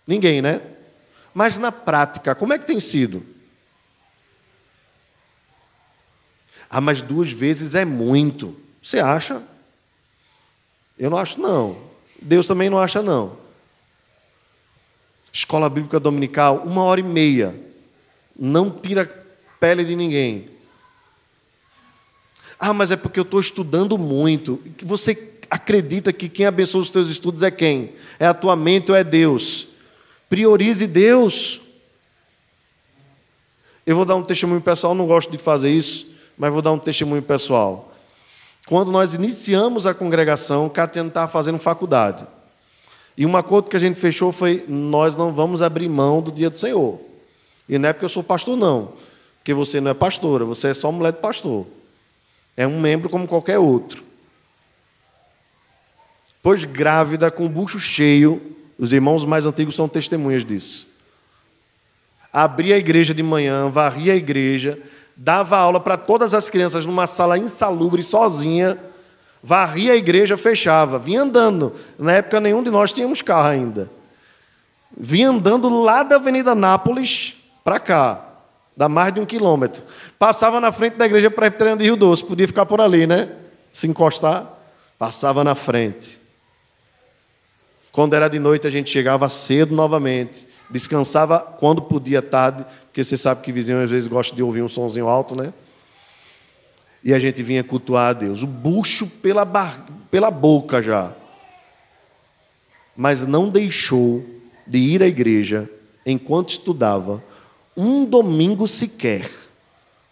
[0.06, 0.62] Ninguém, né?
[1.34, 3.22] Mas na prática, como é que tem sido?
[6.70, 8.54] Ah, mas duas vezes é muito.
[8.82, 9.42] Você acha?
[10.98, 11.78] Eu não acho, não.
[12.20, 13.36] Deus também não acha, não.
[15.32, 17.58] Escola Bíblica Dominical, uma hora e meia.
[18.38, 19.06] Não tira
[19.60, 20.50] pele de ninguém.
[22.58, 24.60] Ah, mas é porque eu estou estudando muito.
[24.82, 27.92] Você acredita que quem abençoa os teus estudos é quem?
[28.18, 29.68] É a tua mente ou é Deus?
[30.28, 31.60] Priorize Deus.
[33.86, 36.07] Eu vou dar um testemunho pessoal, não gosto de fazer isso,
[36.38, 37.92] mas vou dar um testemunho pessoal.
[38.66, 42.26] Quando nós iniciamos a congregação, Catiano estava fazendo faculdade.
[43.16, 46.48] E um acordo que a gente fechou foi: nós não vamos abrir mão do dia
[46.48, 47.00] do Senhor.
[47.68, 48.92] E não é porque eu sou pastor, não.
[49.38, 51.66] Porque você não é pastora, você é só mulher de pastor.
[52.56, 54.04] É um membro como qualquer outro.
[56.42, 60.86] Pois grávida, com o bucho cheio, os irmãos mais antigos são testemunhas disso.
[62.32, 64.78] Abria a igreja de manhã, varria a igreja,
[65.20, 68.78] dava aula para todas as crianças numa sala insalubre, sozinha,
[69.42, 71.74] varria a igreja, fechava, vinha andando.
[71.98, 73.90] Na época, nenhum de nós tínhamos carro ainda.
[74.96, 78.24] Vinha andando lá da Avenida Nápoles para cá,
[78.76, 79.82] dá mais de um quilômetro.
[80.18, 83.28] Passava na frente da igreja presbiteriana de Rio Doce, podia ficar por ali, né?
[83.72, 84.46] Se encostar,
[84.96, 86.20] passava na frente.
[87.92, 93.16] Quando era de noite, a gente chegava cedo novamente, descansava quando podia tarde, porque você
[93.16, 95.52] sabe que vizinho às vezes gosta de ouvir um sonzinho alto, né?
[97.02, 98.42] E a gente vinha cultuar a Deus.
[98.42, 99.86] O bucho pela, bar...
[100.10, 101.14] pela boca já.
[102.96, 104.24] Mas não deixou
[104.66, 105.70] de ir à igreja
[106.04, 107.22] enquanto estudava
[107.76, 109.30] um domingo sequer,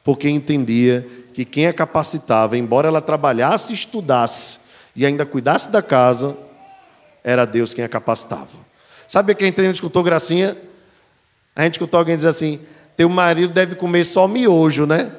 [0.04, 4.60] porque entendia que quem a capacitava, embora ela trabalhasse, estudasse
[4.94, 6.36] e ainda cuidasse da casa,
[7.26, 8.56] era Deus quem a capacitava.
[9.08, 10.56] Sabe que a gente escutou gracinha?
[11.56, 12.60] A gente escutou alguém dizer assim:
[12.96, 15.12] teu marido deve comer só miojo, né?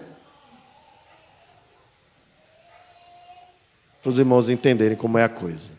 [4.01, 5.73] Para os irmãos entenderem como é a coisa.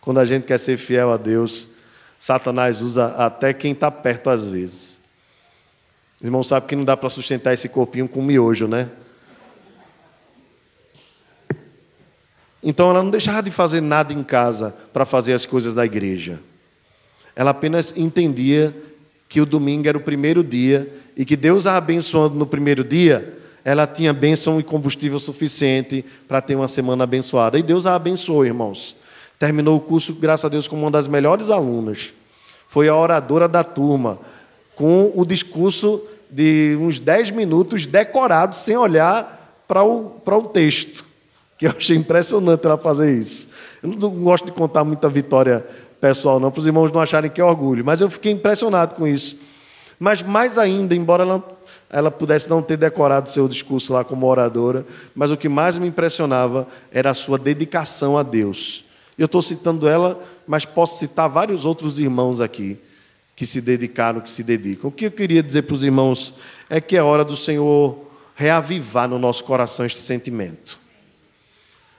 [0.00, 1.68] Quando a gente quer ser fiel a Deus,
[2.18, 4.98] Satanás usa até quem está perto às vezes.
[6.18, 8.88] Os irmãos sabem que não dá para sustentar esse corpinho com miojo, né?
[12.68, 16.40] Então ela não deixava de fazer nada em casa para fazer as coisas da igreja.
[17.36, 18.74] Ela apenas entendia
[19.28, 23.38] que o domingo era o primeiro dia e que Deus a abençoando no primeiro dia,
[23.64, 27.56] ela tinha bênção e combustível suficiente para ter uma semana abençoada.
[27.56, 28.96] E Deus a abençoou, irmãos.
[29.38, 32.12] Terminou o curso, graças a Deus, como uma das melhores alunas.
[32.66, 34.18] Foi a oradora da turma,
[34.74, 41.05] com o discurso de uns 10 minutos decorado, sem olhar para o, para o texto.
[41.58, 43.48] Que eu achei impressionante ela fazer isso.
[43.82, 45.66] Eu não gosto de contar muita vitória
[46.00, 49.06] pessoal, não, para os irmãos não acharem que é orgulho, mas eu fiquei impressionado com
[49.06, 49.40] isso.
[49.98, 54.84] Mas mais ainda, embora ela, ela pudesse não ter decorado seu discurso lá como oradora,
[55.14, 58.84] mas o que mais me impressionava era a sua dedicação a Deus.
[59.18, 62.78] Eu estou citando ela, mas posso citar vários outros irmãos aqui
[63.34, 64.88] que se dedicaram, que se dedicam.
[64.88, 66.34] O que eu queria dizer para os irmãos
[66.68, 67.98] é que é hora do Senhor
[68.34, 70.78] reavivar no nosso coração este sentimento,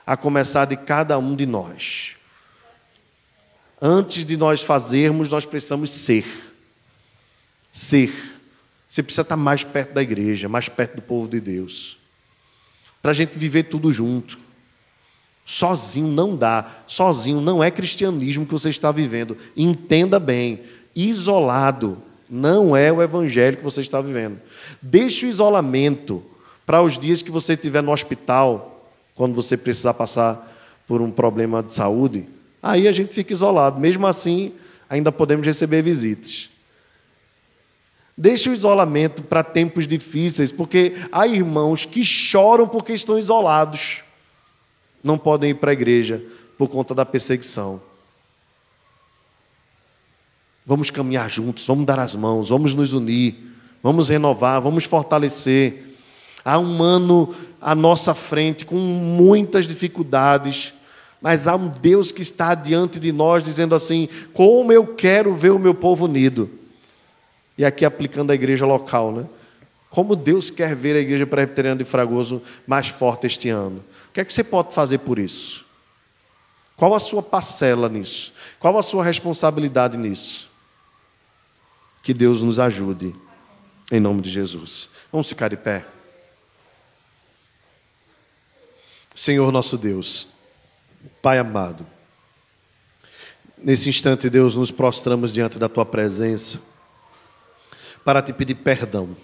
[0.07, 2.15] a começar de cada um de nós.
[3.81, 6.25] Antes de nós fazermos, nós precisamos ser.
[7.73, 8.13] Ser.
[8.87, 11.97] Você precisa estar mais perto da igreja, mais perto do povo de Deus.
[13.01, 14.39] Para a gente viver tudo junto.
[15.43, 16.83] Sozinho não dá.
[16.87, 19.37] Sozinho não é cristianismo que você está vivendo.
[19.57, 20.61] Entenda bem.
[20.95, 24.39] Isolado não é o evangelho que você está vivendo.
[24.81, 26.23] Deixe o isolamento
[26.65, 28.76] para os dias que você estiver no hospital,
[29.18, 30.55] quando você precisar passar
[30.88, 32.28] por um problema de saúde,
[32.61, 33.80] aí a gente fica isolado.
[33.80, 34.53] Mesmo assim,
[34.88, 36.49] ainda podemos receber visitas.
[38.15, 44.01] Deixe o isolamento para tempos difíceis, porque há irmãos que choram porque estão isolados.
[45.03, 46.24] Não podem ir para a igreja
[46.57, 47.82] por conta da perseguição.
[50.65, 53.36] Vamos caminhar juntos, vamos dar as mãos, vamos nos unir,
[53.82, 55.86] vamos renovar, vamos fortalecer.
[56.43, 60.73] Há um ano à nossa frente com muitas dificuldades,
[61.21, 65.51] mas há um Deus que está diante de nós dizendo assim: como eu quero ver
[65.51, 66.49] o meu povo unido.
[67.57, 69.25] E aqui aplicando a igreja local, né?
[69.89, 73.83] Como Deus quer ver a igreja presbiteriana de Fragoso mais forte este ano.
[74.09, 75.65] O que é que você pode fazer por isso?
[76.75, 78.31] Qual a sua parcela nisso?
[78.59, 80.51] Qual a sua responsabilidade nisso?
[82.03, 83.15] Que Deus nos ajude,
[83.91, 84.89] em nome de Jesus.
[85.11, 85.85] Vamos ficar de pé.
[89.18, 90.28] Senhor nosso Deus,
[91.24, 91.88] Pai amado,
[93.57, 96.61] nesse instante, Deus, nos prostramos diante da Tua presença
[98.05, 99.18] para te pedir perdão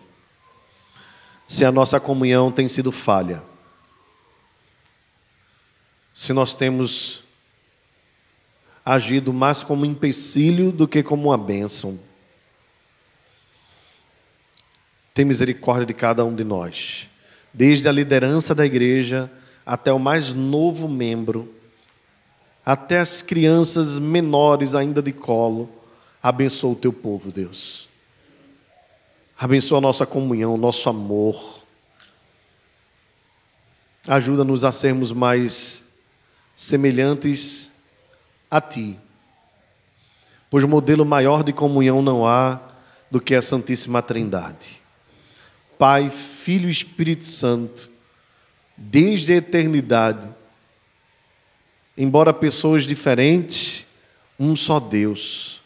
[1.46, 3.44] se a nossa comunhão tem sido falha,
[6.12, 7.24] se nós temos
[8.84, 12.00] agido mais como empecilho do que como uma bênção.
[15.14, 17.08] Tem misericórdia de cada um de nós,
[17.54, 19.32] desde a liderança da igreja
[19.66, 21.54] até o mais novo membro,
[22.66, 25.70] até as crianças menores ainda de colo.
[26.22, 27.88] Abençoa o teu povo, Deus.
[29.38, 31.62] Abençoa a nossa comunhão, o nosso amor.
[34.08, 35.84] Ajuda-nos a sermos mais
[36.56, 37.72] semelhantes
[38.50, 39.00] a Ti.
[40.50, 42.60] Pois modelo maior de comunhão não há
[43.10, 44.82] do que a Santíssima Trindade.
[45.78, 47.93] Pai, Filho e Espírito Santo
[48.78, 50.28] desde a eternidade.
[51.98, 53.86] Embora pessoas diferentes,
[54.40, 55.62] um só Deus,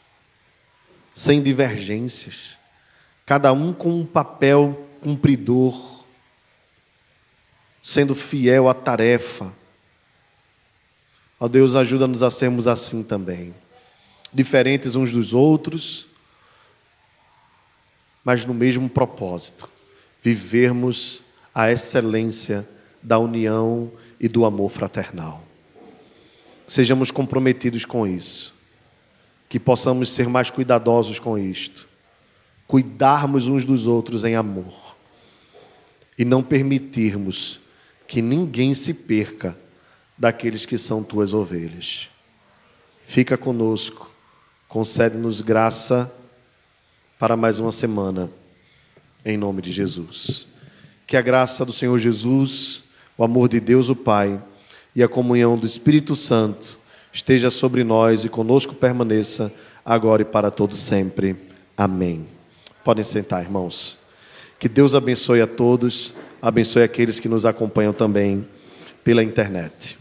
[1.14, 2.58] sem divergências,
[3.26, 6.04] cada um com um papel cumpridor,
[7.82, 9.54] sendo fiel à tarefa.
[11.40, 13.56] Ó Deus, ajuda-nos a sermos assim também,
[14.34, 16.08] diferentes uns dos outros,
[18.24, 19.70] mas no mesmo propósito,
[20.22, 21.22] vivermos
[21.56, 22.68] a excelência
[23.08, 23.90] da união
[24.20, 25.42] e do amor fraternal.
[26.68, 28.54] Sejamos comprometidos com isso,
[29.48, 31.88] que possamos ser mais cuidadosos com isto,
[32.68, 34.98] cuidarmos uns dos outros em amor
[36.18, 37.62] e não permitirmos
[38.06, 39.58] que ninguém se perca
[40.18, 42.10] daqueles que são tuas ovelhas.
[43.06, 44.12] Fica conosco,
[44.68, 46.14] concede-nos graça
[47.18, 48.30] para mais uma semana,
[49.24, 50.46] em nome de Jesus.
[51.06, 52.84] Que a graça do Senhor Jesus
[53.18, 54.42] o amor de Deus o Pai
[54.96, 56.78] e a comunhão do Espírito Santo
[57.12, 59.52] esteja sobre nós e conosco permaneça
[59.84, 61.36] agora e para todos sempre.
[61.76, 62.28] Amém.
[62.84, 63.98] Podem sentar, irmãos.
[64.60, 68.48] Que Deus abençoe a todos, abençoe aqueles que nos acompanham também
[69.04, 69.98] pela internet.